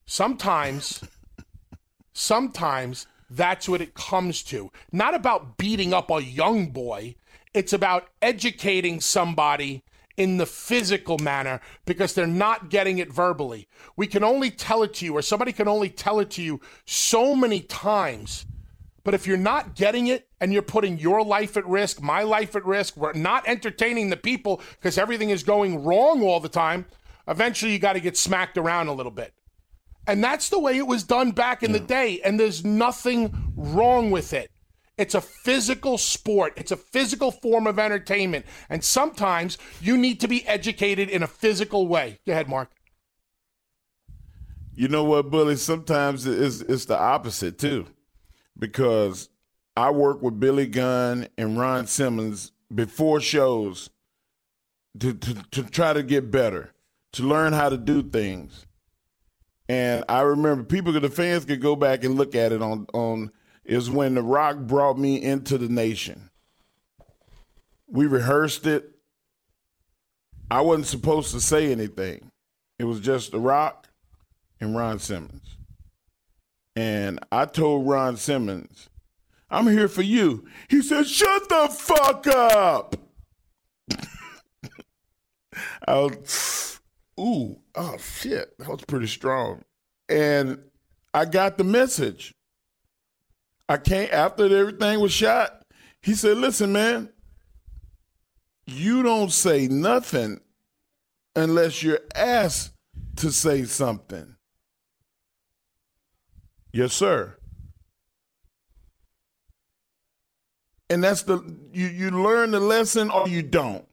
Sometimes, 0.06 1.02
sometimes 2.12 3.06
that's 3.28 3.68
what 3.68 3.80
it 3.80 3.94
comes 3.94 4.42
to. 4.44 4.70
Not 4.92 5.14
about 5.14 5.56
beating 5.56 5.92
up 5.92 6.10
a 6.10 6.22
young 6.22 6.68
boy, 6.68 7.16
it's 7.54 7.72
about 7.72 8.08
educating 8.20 9.00
somebody 9.00 9.82
in 10.16 10.36
the 10.36 10.46
physical 10.46 11.18
manner 11.18 11.60
because 11.86 12.14
they're 12.14 12.26
not 12.26 12.68
getting 12.68 12.98
it 12.98 13.12
verbally. 13.12 13.66
We 13.96 14.06
can 14.06 14.22
only 14.22 14.50
tell 14.50 14.82
it 14.82 14.94
to 14.94 15.04
you, 15.04 15.16
or 15.16 15.22
somebody 15.22 15.52
can 15.52 15.68
only 15.68 15.88
tell 15.88 16.20
it 16.20 16.30
to 16.32 16.42
you 16.42 16.60
so 16.84 17.34
many 17.34 17.60
times 17.60 18.46
But 19.04 19.14
if 19.14 19.26
you're 19.26 19.36
not 19.36 19.74
getting 19.74 20.06
it 20.06 20.28
and 20.40 20.52
you're 20.52 20.62
putting 20.62 20.98
your 20.98 21.24
life 21.24 21.56
at 21.56 21.66
risk, 21.66 22.00
my 22.00 22.22
life 22.22 22.54
at 22.54 22.64
risk, 22.64 22.96
we're 22.96 23.12
not 23.12 23.48
entertaining 23.48 24.10
the 24.10 24.16
people 24.16 24.60
because 24.76 24.96
everything 24.96 25.30
is 25.30 25.42
going 25.42 25.82
wrong 25.84 26.22
all 26.22 26.38
the 26.38 26.48
time, 26.48 26.86
eventually 27.26 27.72
you 27.72 27.78
got 27.78 27.94
to 27.94 28.00
get 28.00 28.16
smacked 28.16 28.56
around 28.56 28.88
a 28.88 28.92
little 28.92 29.12
bit. 29.12 29.34
And 30.06 30.22
that's 30.22 30.48
the 30.48 30.58
way 30.58 30.76
it 30.76 30.86
was 30.86 31.04
done 31.04 31.30
back 31.30 31.62
in 31.62 31.72
the 31.72 31.80
day. 31.80 32.20
And 32.24 32.38
there's 32.38 32.64
nothing 32.64 33.52
wrong 33.56 34.10
with 34.10 34.32
it. 34.32 34.50
It's 34.98 35.14
a 35.14 35.20
physical 35.20 35.96
sport. 35.96 36.52
It's 36.56 36.72
a 36.72 36.76
physical 36.76 37.30
form 37.30 37.66
of 37.66 37.78
entertainment. 37.78 38.44
And 38.68 38.84
sometimes 38.84 39.58
you 39.80 39.96
need 39.96 40.20
to 40.20 40.28
be 40.28 40.46
educated 40.46 41.08
in 41.08 41.22
a 41.22 41.28
physical 41.28 41.86
way. 41.86 42.18
Go 42.26 42.32
ahead, 42.32 42.48
Mark. 42.48 42.70
You 44.74 44.88
know 44.88 45.04
what, 45.04 45.30
Bully? 45.30 45.56
Sometimes 45.56 46.26
it's, 46.26 46.60
it's 46.62 46.86
the 46.86 46.98
opposite, 46.98 47.58
too 47.58 47.86
because 48.58 49.28
I 49.76 49.90
work 49.90 50.22
with 50.22 50.40
Billy 50.40 50.66
Gunn 50.66 51.28
and 51.38 51.58
Ron 51.58 51.86
Simmons 51.86 52.52
before 52.74 53.20
shows 53.20 53.90
to, 54.98 55.14
to, 55.14 55.34
to 55.50 55.62
try 55.64 55.92
to 55.92 56.02
get 56.02 56.30
better, 56.30 56.72
to 57.12 57.22
learn 57.22 57.52
how 57.52 57.68
to 57.68 57.78
do 57.78 58.02
things. 58.02 58.66
And 59.68 60.04
I 60.08 60.20
remember 60.20 60.64
people, 60.64 60.92
the 60.92 61.08
fans 61.08 61.44
could 61.44 61.62
go 61.62 61.76
back 61.76 62.04
and 62.04 62.16
look 62.16 62.34
at 62.34 62.52
it 62.52 62.60
on, 62.60 62.86
on 62.92 63.32
is 63.64 63.90
when 63.90 64.14
The 64.14 64.22
Rock 64.22 64.58
brought 64.58 64.98
me 64.98 65.22
into 65.22 65.56
the 65.56 65.68
nation. 65.68 66.30
We 67.86 68.06
rehearsed 68.06 68.66
it. 68.66 68.90
I 70.50 70.60
wasn't 70.60 70.86
supposed 70.86 71.32
to 71.32 71.40
say 71.40 71.72
anything. 71.72 72.30
It 72.78 72.84
was 72.84 73.00
just 73.00 73.32
The 73.32 73.40
Rock 73.40 73.88
and 74.60 74.76
Ron 74.76 74.98
Simmons. 74.98 75.56
And 76.74 77.20
I 77.30 77.44
told 77.44 77.87
Ron 77.87 78.16
Simmons, 78.16 78.88
I'm 79.50 79.66
here 79.66 79.88
for 79.88 80.02
you. 80.02 80.46
He 80.68 80.80
said, 80.80 81.06
Shut 81.06 81.48
the 81.48 81.68
fuck 81.68 82.26
up. 82.26 82.96
I 85.87 85.94
was, 85.94 86.80
ooh, 87.20 87.58
oh 87.74 87.96
shit. 87.98 88.56
That 88.58 88.68
was 88.68 88.85
pretty 88.87 89.06
strong. 89.06 89.62
And 90.08 90.58
I 91.12 91.26
got 91.26 91.58
the 91.58 91.64
message. 91.64 92.35
I 93.68 93.76
came 93.76 94.08
after 94.11 94.44
everything 94.44 95.00
was 95.00 95.12
shot. 95.12 95.62
He 96.00 96.14
said, 96.14 96.38
Listen, 96.38 96.72
man, 96.72 97.11
you 98.66 99.02
don't 99.02 99.32
say 99.32 99.68
nothing 99.68 100.40
unless 101.37 101.82
you're 101.82 102.00
asked 102.14 102.72
to 103.16 103.30
say 103.30 103.64
something. 103.64 104.37
Yes, 106.72 106.94
sir. 106.94 107.37
And 110.88 111.02
that's 111.04 111.22
the 111.22 111.42
you 111.72 111.87
you 111.87 112.11
learn 112.11 112.50
the 112.50 112.61
lesson 112.61 113.11
or 113.11 113.28
you 113.28 113.42
don't. 113.42 113.87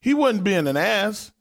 He 0.00 0.14
wasn't 0.14 0.44
being 0.44 0.66
an 0.66 0.76
ass. 0.76 1.32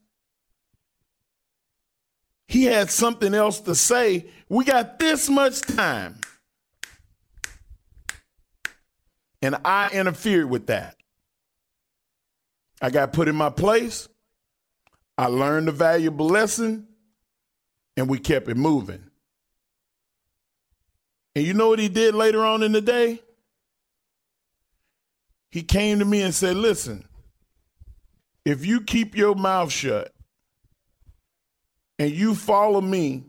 He 2.47 2.65
had 2.65 2.89
something 2.89 3.33
else 3.33 3.59
to 3.61 3.75
say. 3.75 4.27
We 4.49 4.65
got 4.65 4.99
this 4.99 5.29
much 5.29 5.61
time. 5.61 6.19
And 9.41 9.55
I 9.65 9.89
interfered 9.89 10.49
with 10.49 10.67
that. 10.67 10.95
I 12.81 12.89
got 12.89 13.13
put 13.13 13.27
in 13.27 13.35
my 13.35 13.49
place. 13.49 14.07
I 15.17 15.27
learned 15.27 15.69
a 15.69 15.71
valuable 15.71 16.27
lesson 16.27 16.87
and 18.01 18.09
we 18.09 18.17
kept 18.17 18.49
it 18.49 18.57
moving. 18.57 19.03
And 21.35 21.45
you 21.45 21.53
know 21.53 21.69
what 21.69 21.77
he 21.77 21.87
did 21.87 22.15
later 22.15 22.43
on 22.43 22.63
in 22.63 22.71
the 22.71 22.81
day? 22.81 23.21
He 25.51 25.61
came 25.61 25.99
to 25.99 26.05
me 26.05 26.23
and 26.23 26.33
said, 26.33 26.55
Listen, 26.55 27.07
if 28.43 28.65
you 28.65 28.81
keep 28.81 29.15
your 29.15 29.35
mouth 29.35 29.71
shut 29.71 30.11
and 31.99 32.09
you 32.09 32.33
follow 32.33 32.81
me, 32.81 33.25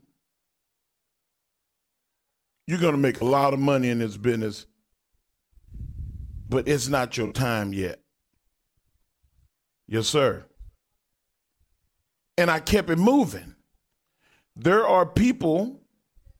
you're 2.66 2.80
going 2.80 2.94
to 2.94 2.98
make 2.98 3.20
a 3.20 3.26
lot 3.26 3.52
of 3.52 3.60
money 3.60 3.90
in 3.90 3.98
this 3.98 4.16
business, 4.16 4.64
but 6.48 6.66
it's 6.66 6.88
not 6.88 7.18
your 7.18 7.30
time 7.30 7.74
yet. 7.74 8.00
Yes, 9.86 10.06
sir. 10.06 10.46
And 12.38 12.50
I 12.50 12.58
kept 12.58 12.88
it 12.88 12.96
moving 12.96 13.51
there 14.56 14.86
are 14.86 15.06
people. 15.06 15.80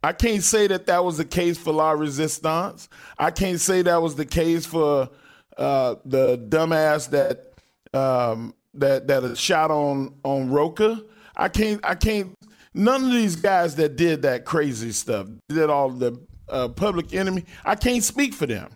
I 0.02 0.12
can't 0.12 0.42
say 0.42 0.66
that 0.66 0.86
that 0.86 1.04
was 1.04 1.16
the 1.16 1.24
case 1.24 1.56
for 1.56 1.72
La 1.72 1.92
Resistance. 1.92 2.88
I 3.18 3.30
can't 3.30 3.60
say 3.60 3.82
that 3.82 4.02
was 4.02 4.16
the 4.16 4.26
case 4.26 4.66
for 4.66 5.08
uh, 5.56 5.94
the 6.04 6.38
dumbass 6.38 7.10
that 7.10 7.52
um, 7.98 8.54
that 8.74 9.06
that 9.06 9.36
shot 9.38 9.70
on 9.70 10.14
on 10.24 10.50
Rocha. 10.50 11.02
I 11.36 11.48
can't. 11.48 11.80
I 11.84 11.94
can't. 11.94 12.34
None 12.74 13.04
of 13.04 13.12
these 13.12 13.36
guys 13.36 13.76
that 13.76 13.96
did 13.96 14.22
that 14.22 14.44
crazy 14.44 14.92
stuff, 14.92 15.28
did 15.48 15.70
all 15.70 15.90
the 15.90 16.20
uh, 16.48 16.68
public 16.68 17.14
enemy. 17.14 17.44
I 17.64 17.74
can't 17.74 18.02
speak 18.02 18.34
for 18.34 18.46
them, 18.46 18.70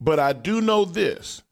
but 0.00 0.18
I 0.18 0.32
do 0.32 0.60
know 0.60 0.84
this: 0.84 1.42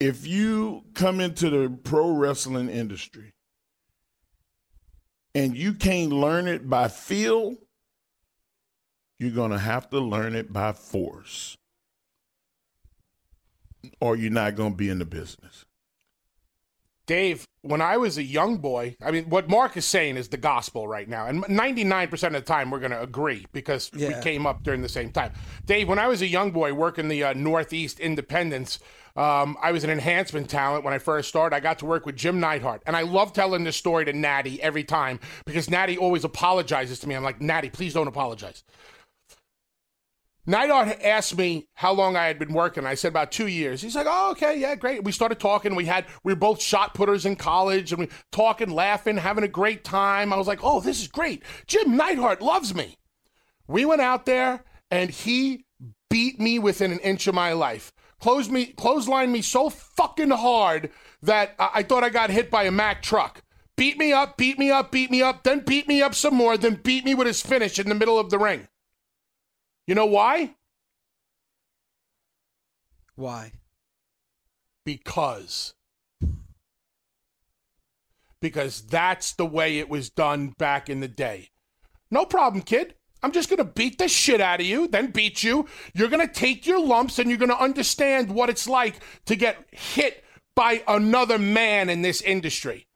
if 0.00 0.26
you 0.26 0.84
come 0.94 1.20
into 1.20 1.50
the 1.50 1.70
pro 1.84 2.10
wrestling 2.10 2.68
industry 2.68 3.32
and 5.34 5.56
you 5.56 5.74
can't 5.74 6.12
learn 6.12 6.48
it 6.48 6.68
by 6.68 6.88
feel, 6.88 7.56
you're 9.18 9.30
going 9.30 9.50
to 9.50 9.58
have 9.58 9.90
to 9.90 10.00
learn 10.00 10.34
it 10.34 10.52
by 10.52 10.72
force. 10.72 11.56
Or 14.00 14.16
you're 14.16 14.30
not 14.30 14.56
going 14.56 14.72
to 14.72 14.76
be 14.76 14.88
in 14.88 14.98
the 14.98 15.04
business. 15.04 15.64
Dave, 17.10 17.44
when 17.62 17.80
I 17.80 17.96
was 17.96 18.18
a 18.18 18.22
young 18.22 18.58
boy, 18.58 18.94
I 19.02 19.10
mean, 19.10 19.24
what 19.24 19.48
Mark 19.48 19.76
is 19.76 19.84
saying 19.84 20.16
is 20.16 20.28
the 20.28 20.36
gospel 20.36 20.86
right 20.86 21.08
now. 21.08 21.26
And 21.26 21.42
99% 21.42 22.22
of 22.22 22.32
the 22.34 22.40
time, 22.40 22.70
we're 22.70 22.78
going 22.78 22.92
to 22.92 23.02
agree 23.02 23.48
because 23.52 23.90
yeah. 23.92 24.16
we 24.16 24.22
came 24.22 24.46
up 24.46 24.62
during 24.62 24.80
the 24.80 24.88
same 24.88 25.10
time. 25.10 25.32
Dave, 25.66 25.88
when 25.88 25.98
I 25.98 26.06
was 26.06 26.22
a 26.22 26.28
young 26.28 26.52
boy 26.52 26.72
working 26.72 27.08
the 27.08 27.24
uh, 27.24 27.32
Northeast 27.32 27.98
Independence, 27.98 28.78
um, 29.16 29.56
I 29.60 29.72
was 29.72 29.82
an 29.82 29.90
enhancement 29.90 30.48
talent 30.48 30.84
when 30.84 30.94
I 30.94 30.98
first 30.98 31.28
started. 31.28 31.56
I 31.56 31.58
got 31.58 31.80
to 31.80 31.84
work 31.84 32.06
with 32.06 32.14
Jim 32.14 32.38
Neidhart. 32.38 32.80
And 32.86 32.94
I 32.94 33.02
love 33.02 33.32
telling 33.32 33.64
this 33.64 33.74
story 33.74 34.04
to 34.04 34.12
Natty 34.12 34.62
every 34.62 34.84
time 34.84 35.18
because 35.44 35.68
Natty 35.68 35.98
always 35.98 36.22
apologizes 36.22 37.00
to 37.00 37.08
me. 37.08 37.16
I'm 37.16 37.24
like, 37.24 37.40
Natty, 37.40 37.70
please 37.70 37.92
don't 37.92 38.06
apologize. 38.06 38.62
Neidhart 40.50 41.00
asked 41.02 41.38
me 41.38 41.68
how 41.74 41.92
long 41.92 42.16
I 42.16 42.24
had 42.24 42.38
been 42.38 42.52
working. 42.52 42.84
I 42.84 42.94
said 42.94 43.08
about 43.08 43.30
two 43.30 43.46
years. 43.46 43.80
He's 43.80 43.94
like, 43.94 44.08
"Oh, 44.08 44.32
okay, 44.32 44.58
yeah, 44.58 44.74
great." 44.74 45.04
We 45.04 45.12
started 45.12 45.38
talking. 45.38 45.76
We 45.76 45.84
had 45.84 46.06
we 46.24 46.32
were 46.32 46.38
both 46.38 46.60
shot 46.60 46.92
putters 46.92 47.24
in 47.24 47.36
college, 47.36 47.92
and 47.92 48.00
we 48.00 48.08
talking, 48.32 48.70
laughing, 48.70 49.16
having 49.16 49.44
a 49.44 49.48
great 49.48 49.84
time. 49.84 50.32
I 50.32 50.36
was 50.36 50.48
like, 50.48 50.60
"Oh, 50.62 50.80
this 50.80 51.00
is 51.00 51.06
great." 51.06 51.44
Jim 51.68 51.96
Neidhart 51.96 52.42
loves 52.42 52.74
me. 52.74 52.98
We 53.68 53.84
went 53.84 54.00
out 54.00 54.26
there, 54.26 54.64
and 54.90 55.10
he 55.10 55.66
beat 56.08 56.40
me 56.40 56.58
within 56.58 56.90
an 56.90 56.98
inch 56.98 57.28
of 57.28 57.34
my 57.34 57.52
life 57.52 57.92
closed 58.20 58.50
me, 58.50 58.72
clotheslined 58.74 59.30
me 59.30 59.42
so 59.42 59.70
fucking 59.70 60.30
hard 60.30 60.90
that 61.22 61.54
I, 61.58 61.70
I 61.76 61.82
thought 61.82 62.04
I 62.04 62.10
got 62.10 62.30
hit 62.30 62.50
by 62.50 62.64
a 62.64 62.70
Mack 62.70 63.02
truck. 63.02 63.42
Beat 63.76 63.96
me 63.96 64.12
up, 64.12 64.36
beat 64.36 64.58
me 64.58 64.70
up, 64.70 64.92
beat 64.92 65.10
me 65.10 65.22
up, 65.22 65.42
then 65.42 65.60
beat 65.60 65.88
me 65.88 66.02
up 66.02 66.14
some 66.14 66.34
more, 66.34 66.58
then 66.58 66.74
beat 66.74 67.04
me 67.04 67.14
with 67.14 67.26
his 67.26 67.40
finish 67.40 67.78
in 67.78 67.88
the 67.88 67.94
middle 67.94 68.18
of 68.18 68.28
the 68.28 68.38
ring. 68.38 68.68
You 69.90 69.96
know 69.96 70.06
why? 70.06 70.54
Why? 73.16 73.50
Because. 74.84 75.74
Because 78.40 78.82
that's 78.82 79.32
the 79.32 79.44
way 79.44 79.80
it 79.80 79.88
was 79.88 80.08
done 80.08 80.54
back 80.56 80.88
in 80.88 81.00
the 81.00 81.08
day. 81.08 81.48
No 82.08 82.24
problem, 82.24 82.62
kid. 82.62 82.94
I'm 83.20 83.32
just 83.32 83.48
going 83.48 83.56
to 83.56 83.64
beat 83.64 83.98
the 83.98 84.06
shit 84.06 84.40
out 84.40 84.60
of 84.60 84.66
you, 84.66 84.86
then 84.86 85.10
beat 85.10 85.42
you. 85.42 85.66
You're 85.92 86.06
going 86.06 86.24
to 86.24 86.32
take 86.32 86.68
your 86.68 86.78
lumps 86.78 87.18
and 87.18 87.28
you're 87.28 87.36
going 87.36 87.48
to 87.48 87.60
understand 87.60 88.30
what 88.30 88.48
it's 88.48 88.68
like 88.68 89.00
to 89.26 89.34
get 89.34 89.56
hit 89.72 90.22
by 90.54 90.84
another 90.86 91.36
man 91.36 91.90
in 91.90 92.02
this 92.02 92.22
industry. 92.22 92.86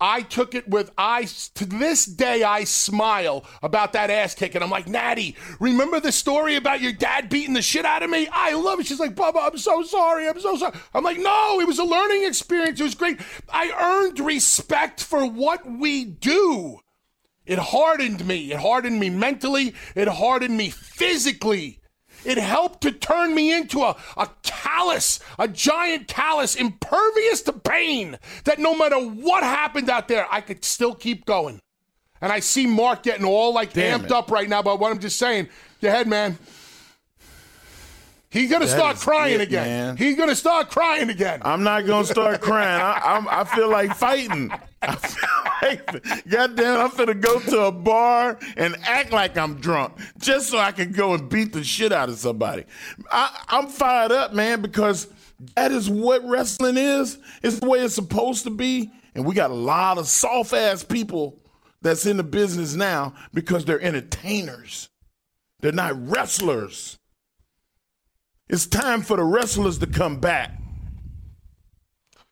I 0.00 0.22
took 0.22 0.54
it 0.54 0.68
with 0.68 0.90
I 0.98 1.24
to 1.54 1.64
this 1.64 2.04
day 2.04 2.42
I 2.42 2.64
smile 2.64 3.44
about 3.62 3.94
that 3.94 4.10
ass 4.10 4.34
kicking. 4.34 4.62
I'm 4.62 4.70
like, 4.70 4.86
Natty, 4.86 5.36
remember 5.58 6.00
the 6.00 6.12
story 6.12 6.56
about 6.56 6.80
your 6.80 6.92
dad 6.92 7.28
beating 7.28 7.54
the 7.54 7.62
shit 7.62 7.84
out 7.84 8.02
of 8.02 8.10
me? 8.10 8.28
I 8.30 8.54
love 8.54 8.80
it. 8.80 8.86
She's 8.86 9.00
like, 9.00 9.14
Bubba, 9.14 9.50
I'm 9.50 9.58
so 9.58 9.82
sorry. 9.82 10.28
I'm 10.28 10.38
so 10.40 10.56
sorry. 10.56 10.76
I'm 10.94 11.04
like, 11.04 11.18
no, 11.18 11.60
it 11.60 11.66
was 11.66 11.78
a 11.78 11.84
learning 11.84 12.24
experience. 12.24 12.78
It 12.80 12.84
was 12.84 12.94
great. 12.94 13.20
I 13.48 13.72
earned 13.78 14.20
respect 14.20 15.02
for 15.02 15.24
what 15.26 15.68
we 15.70 16.04
do. 16.04 16.80
It 17.46 17.58
hardened 17.58 18.26
me. 18.26 18.52
It 18.52 18.58
hardened 18.58 18.98
me 18.98 19.08
mentally. 19.08 19.74
It 19.94 20.08
hardened 20.08 20.56
me 20.56 20.70
physically. 20.70 21.80
It 22.26 22.38
helped 22.38 22.80
to 22.82 22.90
turn 22.90 23.34
me 23.34 23.56
into 23.56 23.82
a, 23.82 23.96
a 24.16 24.28
callus, 24.42 25.20
a 25.38 25.46
giant 25.46 26.08
callus, 26.08 26.56
impervious 26.56 27.42
to 27.42 27.52
pain, 27.52 28.18
that 28.44 28.58
no 28.58 28.76
matter 28.76 28.98
what 28.98 29.44
happened 29.44 29.88
out 29.88 30.08
there, 30.08 30.26
I 30.30 30.40
could 30.40 30.64
still 30.64 30.94
keep 30.94 31.24
going. 31.24 31.60
And 32.20 32.32
I 32.32 32.40
see 32.40 32.66
Mark 32.66 33.02
getting 33.02 33.24
all 33.24 33.52
like 33.54 33.72
Damn 33.72 34.00
amped 34.00 34.06
it. 34.06 34.12
up 34.12 34.30
right 34.30 34.48
now 34.48 34.60
about 34.60 34.80
what 34.80 34.90
I'm 34.90 34.98
just 34.98 35.18
saying. 35.18 35.48
Go 35.80 35.88
ahead, 35.88 36.08
man. 36.08 36.38
He's 38.36 38.50
gonna 38.50 38.68
start 38.68 38.96
crying 38.96 39.40
it, 39.40 39.42
again. 39.42 39.66
man. 39.66 39.96
He's 39.96 40.16
gonna 40.16 40.34
start 40.34 40.70
crying 40.70 41.08
again. 41.08 41.40
I'm 41.42 41.62
not 41.62 41.86
gonna 41.86 42.04
start 42.04 42.40
crying. 42.40 42.80
I, 42.82 43.00
I'm, 43.02 43.28
I 43.28 43.44
feel 43.44 43.70
like 43.70 43.94
fighting. 43.94 44.50
I 44.82 44.94
feel 44.94 45.28
like, 45.62 46.28
goddamn, 46.28 46.80
I'm 46.80 46.90
finna 46.90 47.18
go 47.18 47.40
to 47.40 47.62
a 47.62 47.72
bar 47.72 48.38
and 48.56 48.76
act 48.82 49.12
like 49.12 49.38
I'm 49.38 49.54
drunk 49.54 49.94
just 50.18 50.50
so 50.50 50.58
I 50.58 50.72
can 50.72 50.92
go 50.92 51.14
and 51.14 51.28
beat 51.28 51.54
the 51.54 51.64
shit 51.64 51.92
out 51.92 52.10
of 52.10 52.18
somebody. 52.18 52.64
I, 53.10 53.44
I'm 53.48 53.68
fired 53.68 54.12
up, 54.12 54.34
man, 54.34 54.60
because 54.60 55.08
that 55.54 55.72
is 55.72 55.88
what 55.88 56.22
wrestling 56.24 56.76
is. 56.76 57.18
It's 57.42 57.60
the 57.60 57.68
way 57.68 57.80
it's 57.80 57.94
supposed 57.94 58.44
to 58.44 58.50
be, 58.50 58.90
and 59.14 59.24
we 59.24 59.34
got 59.34 59.50
a 59.50 59.54
lot 59.54 59.98
of 59.98 60.06
soft 60.06 60.52
ass 60.52 60.84
people 60.84 61.40
that's 61.80 62.04
in 62.04 62.16
the 62.16 62.24
business 62.24 62.74
now 62.74 63.14
because 63.32 63.64
they're 63.64 63.80
entertainers. 63.80 64.90
They're 65.60 65.72
not 65.72 65.94
wrestlers. 66.08 66.98
It's 68.48 68.66
time 68.66 69.02
for 69.02 69.16
the 69.16 69.24
wrestlers 69.24 69.78
to 69.78 69.86
come 69.86 70.20
back. 70.20 70.52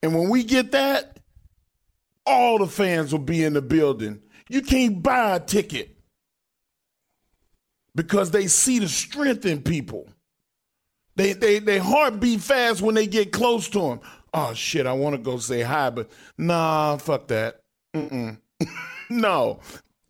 And 0.03 0.15
when 0.15 0.29
we 0.29 0.45
get 0.45 0.73
that, 0.73 1.19
all 2.27 2.59
the 2.59 2.67
fans 2.67 3.13
will 3.13 3.21
be 3.21 3.43
in 3.43 3.55
the 3.55 3.63
building. 3.63 4.23
You 4.49 4.63
can't 4.63 5.03
buy 5.03 5.37
a 5.37 5.41
ticket 5.41 5.97
because 7.95 8.31
they 8.31 8.47
see 8.47 8.79
the 8.79 8.89
strength 8.89 9.47
in 9.47 9.63
people. 9.63 10.09
They 11.17 11.33
they 11.33 11.59
they 11.59 11.79
heart 11.79 12.21
beat 12.21 12.41
fast 12.41 12.83
when 12.83 12.95
they 12.95 13.07
get 13.07 13.33
close 13.33 13.69
to 13.71 13.79
them. 13.81 14.01
Oh 14.33 14.53
shit, 14.53 14.87
I 14.87 14.93
want 14.93 15.15
to 15.17 15.23
go 15.23 15.39
say 15.39 15.63
hi, 15.63 15.91
but 15.91 16.11
nah, 16.37 16.97
fuck 16.97 17.29
that. 17.29 17.61
No, 19.11 19.61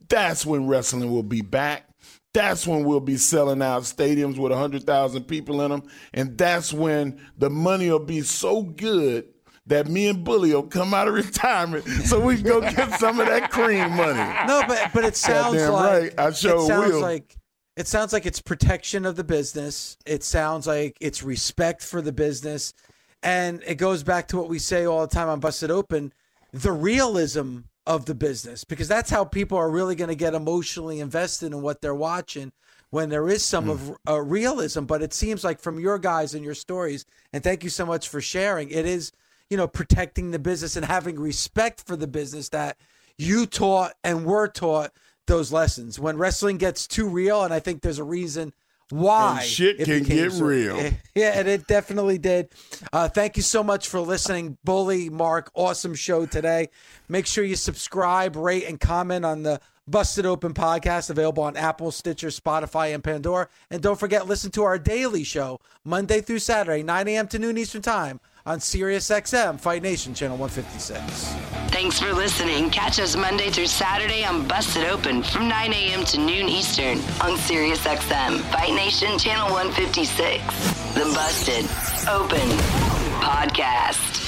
that's 0.08 0.46
when 0.46 0.68
wrestling 0.68 1.10
will 1.10 1.24
be 1.24 1.40
back. 1.42 1.88
That's 2.34 2.66
when 2.66 2.84
we'll 2.84 3.00
be 3.00 3.16
selling 3.16 3.62
out 3.62 3.82
stadiums 3.84 4.38
with 4.38 4.50
100,000 4.50 5.24
people 5.24 5.62
in 5.62 5.70
them. 5.70 5.84
And 6.12 6.36
that's 6.36 6.72
when 6.72 7.20
the 7.38 7.48
money 7.48 7.88
will 7.88 8.00
be 8.00 8.22
so 8.22 8.62
good 8.62 9.26
that 9.66 9.86
me 9.86 10.08
and 10.08 10.24
Bully 10.24 10.52
will 10.52 10.64
come 10.64 10.92
out 10.92 11.08
of 11.08 11.14
retirement 11.26 11.86
so 11.86 12.20
we 12.20 12.36
can 12.36 12.44
go 12.44 12.60
get 12.60 12.98
some 12.98 13.20
of 13.20 13.26
that 13.26 13.50
cream 13.50 13.92
money. 13.92 14.46
No, 14.46 14.62
but 14.66 14.90
but 14.92 15.04
it 15.04 15.16
sounds 15.16 15.56
Goddamn 15.56 15.72
like 15.72 16.02
right. 16.02 16.20
I 16.20 16.32
sure 16.32 16.56
it 16.56 16.66
sounds 16.66 16.92
will. 16.92 17.00
like 17.00 17.36
it 17.76 17.86
sounds 17.86 18.12
like 18.12 18.26
it's 18.26 18.40
protection 18.40 19.06
of 19.06 19.16
the 19.16 19.24
business. 19.24 19.96
It 20.06 20.22
sounds 20.22 20.66
like 20.66 20.96
it's 21.00 21.22
respect 21.22 21.82
for 21.82 22.02
the 22.02 22.12
business, 22.12 22.74
and 23.22 23.62
it 23.66 23.76
goes 23.76 24.02
back 24.02 24.28
to 24.28 24.36
what 24.36 24.48
we 24.48 24.58
say 24.58 24.84
all 24.84 25.00
the 25.00 25.14
time 25.14 25.28
on 25.28 25.40
Busted 25.40 25.70
Open: 25.70 26.12
the 26.52 26.72
realism 26.72 27.60
of 27.86 28.06
the 28.06 28.14
business, 28.14 28.64
because 28.64 28.88
that's 28.88 29.10
how 29.10 29.24
people 29.24 29.58
are 29.58 29.70
really 29.70 29.94
going 29.94 30.08
to 30.08 30.14
get 30.14 30.34
emotionally 30.34 31.00
invested 31.00 31.52
in 31.52 31.62
what 31.62 31.80
they're 31.80 31.94
watching 31.94 32.52
when 32.90 33.08
there 33.08 33.28
is 33.28 33.44
some 33.44 33.68
of 33.68 33.96
uh, 34.08 34.20
realism. 34.20 34.84
But 34.84 35.02
it 35.02 35.12
seems 35.12 35.44
like 35.44 35.60
from 35.60 35.80
your 35.80 35.98
guys 35.98 36.34
and 36.34 36.44
your 36.44 36.54
stories, 36.54 37.04
and 37.32 37.42
thank 37.42 37.64
you 37.64 37.70
so 37.70 37.84
much 37.84 38.08
for 38.08 38.20
sharing. 38.20 38.70
It 38.70 38.86
is 38.86 39.12
you 39.50 39.56
know 39.56 39.68
protecting 39.68 40.30
the 40.30 40.38
business 40.38 40.76
and 40.76 40.86
having 40.86 41.18
respect 41.18 41.86
for 41.86 41.96
the 41.96 42.06
business 42.06 42.48
that 42.50 42.76
you 43.18 43.46
taught 43.46 43.94
and 44.02 44.24
were 44.24 44.48
taught 44.48 44.92
those 45.26 45.52
lessons. 45.52 45.98
When 45.98 46.16
wrestling 46.16 46.58
gets 46.58 46.86
too 46.86 47.08
real, 47.08 47.42
and 47.42 47.52
I 47.52 47.60
think 47.60 47.82
there's 47.82 47.98
a 47.98 48.04
reason 48.04 48.52
why 48.90 49.38
And 49.40 49.48
shit 49.48 49.78
can 49.78 50.02
get 50.02 50.32
so- 50.32 50.44
real. 50.44 50.90
Yeah, 51.14 51.38
and 51.38 51.46
it 51.46 51.66
definitely 51.68 52.18
did. 52.18 52.48
Uh, 52.92 53.08
thank 53.08 53.36
you 53.36 53.42
so 53.44 53.62
much 53.62 53.88
for 53.88 54.00
listening, 54.00 54.58
Bully 54.64 55.08
Mark. 55.10 55.50
Awesome 55.54 55.94
show 55.94 56.26
today. 56.26 56.70
Make 57.08 57.26
sure 57.26 57.44
you 57.44 57.54
subscribe, 57.54 58.34
rate, 58.34 58.64
and 58.66 58.80
comment 58.80 59.24
on 59.24 59.44
the 59.44 59.60
Busted 59.86 60.26
Open 60.26 60.54
podcast 60.54 61.10
available 61.10 61.44
on 61.44 61.56
Apple, 61.56 61.92
Stitcher, 61.92 62.28
Spotify, 62.28 62.92
and 62.94 63.04
Pandora. 63.04 63.48
And 63.70 63.80
don't 63.82 64.00
forget, 64.00 64.26
listen 64.26 64.50
to 64.52 64.64
our 64.64 64.78
daily 64.78 65.22
show 65.24 65.60
Monday 65.84 66.20
through 66.20 66.38
Saturday, 66.40 66.82
9 66.82 67.06
a.m. 67.08 67.28
to 67.28 67.38
noon 67.38 67.58
Eastern 67.58 67.82
Time 67.82 68.18
on 68.44 68.58
Sirius 68.60 69.08
XM 69.08 69.60
Fight 69.60 69.82
Nation 69.82 70.14
Channel 70.14 70.36
156. 70.38 71.53
Thanks 71.74 71.98
for 71.98 72.12
listening. 72.12 72.70
Catch 72.70 73.00
us 73.00 73.16
Monday 73.16 73.50
through 73.50 73.66
Saturday 73.66 74.24
on 74.24 74.46
Busted 74.46 74.84
Open 74.84 75.24
from 75.24 75.48
9 75.48 75.72
a.m. 75.72 76.04
to 76.04 76.18
noon 76.18 76.48
Eastern 76.48 77.00
on 77.20 77.36
Sirius 77.36 77.80
XM, 77.80 78.38
Fight 78.52 78.72
Nation 78.74 79.18
Channel 79.18 79.50
156. 79.50 80.94
The 80.94 81.00
Busted 81.00 81.64
Open 82.08 82.48
Podcast. 83.18 84.20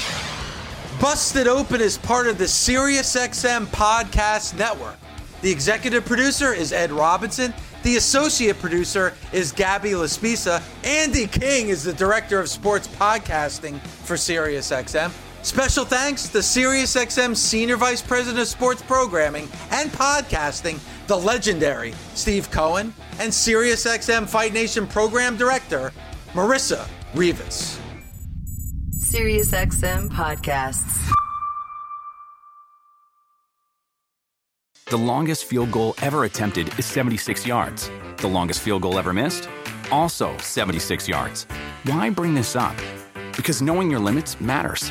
Busted 1.01 1.47
Open 1.47 1.81
is 1.81 1.97
part 1.97 2.27
of 2.27 2.37
the 2.37 2.47
SiriusXM 2.47 3.67
Podcast 3.67 4.59
Network. 4.59 4.97
The 5.41 5.53
executive 5.53 6.05
producer 6.05 6.53
is 6.53 6.73
Ed 6.73 6.91
Robinson. 6.91 7.55
The 7.85 7.97
associate 7.97 8.59
producer 8.59 9.15
is 9.33 9.53
Gabby 9.53 9.91
Laspisa. 9.91 10.61
Andy 10.83 11.29
King 11.29 11.69
is 11.69 11.85
the 11.85 11.93
director 11.93 12.41
of 12.41 12.49
sports 12.49 12.89
podcasting 12.89 13.79
for 13.79 14.17
SiriusXM. 14.17 15.13
Special 15.47 15.85
thanks 15.85 16.29
to 16.31 16.39
SiriusXM 16.39 17.37
Senior 17.37 17.77
Vice 17.77 18.03
President 18.03 18.41
of 18.43 18.49
Sports 18.49 18.83
Programming 18.83 19.49
and 19.71 19.93
Podcasting, 19.93 20.81
the 21.07 21.17
legendary 21.17 21.95
Steve 22.15 22.51
Cohen, 22.51 22.93
and 23.21 23.31
SiriusXM 23.31 24.29
Fight 24.29 24.53
Nation 24.53 24.89
Program 24.89 25.37
Director, 25.37 25.93
Marissa 26.33 26.89
Rivas. 27.15 27.79
SiriusXM 28.99 30.09
Podcasts. 30.11 30.99
The 34.91 34.99
longest 34.99 35.45
field 35.45 35.71
goal 35.71 35.95
ever 36.03 36.25
attempted 36.25 36.77
is 36.77 36.87
76 36.87 37.47
yards. 37.47 37.89
The 38.17 38.27
longest 38.27 38.63
field 38.63 38.83
goal 38.83 38.99
ever 38.99 39.13
missed? 39.13 39.49
Also 39.93 40.37
76 40.39 41.09
yards. 41.09 41.47
Why 41.85 42.11
bring 42.11 42.35
this 42.35 42.57
up? 42.57 42.75
Because 43.37 43.63
knowing 43.63 43.89
your 43.89 44.01
limits 44.01 44.41
matters, 44.41 44.91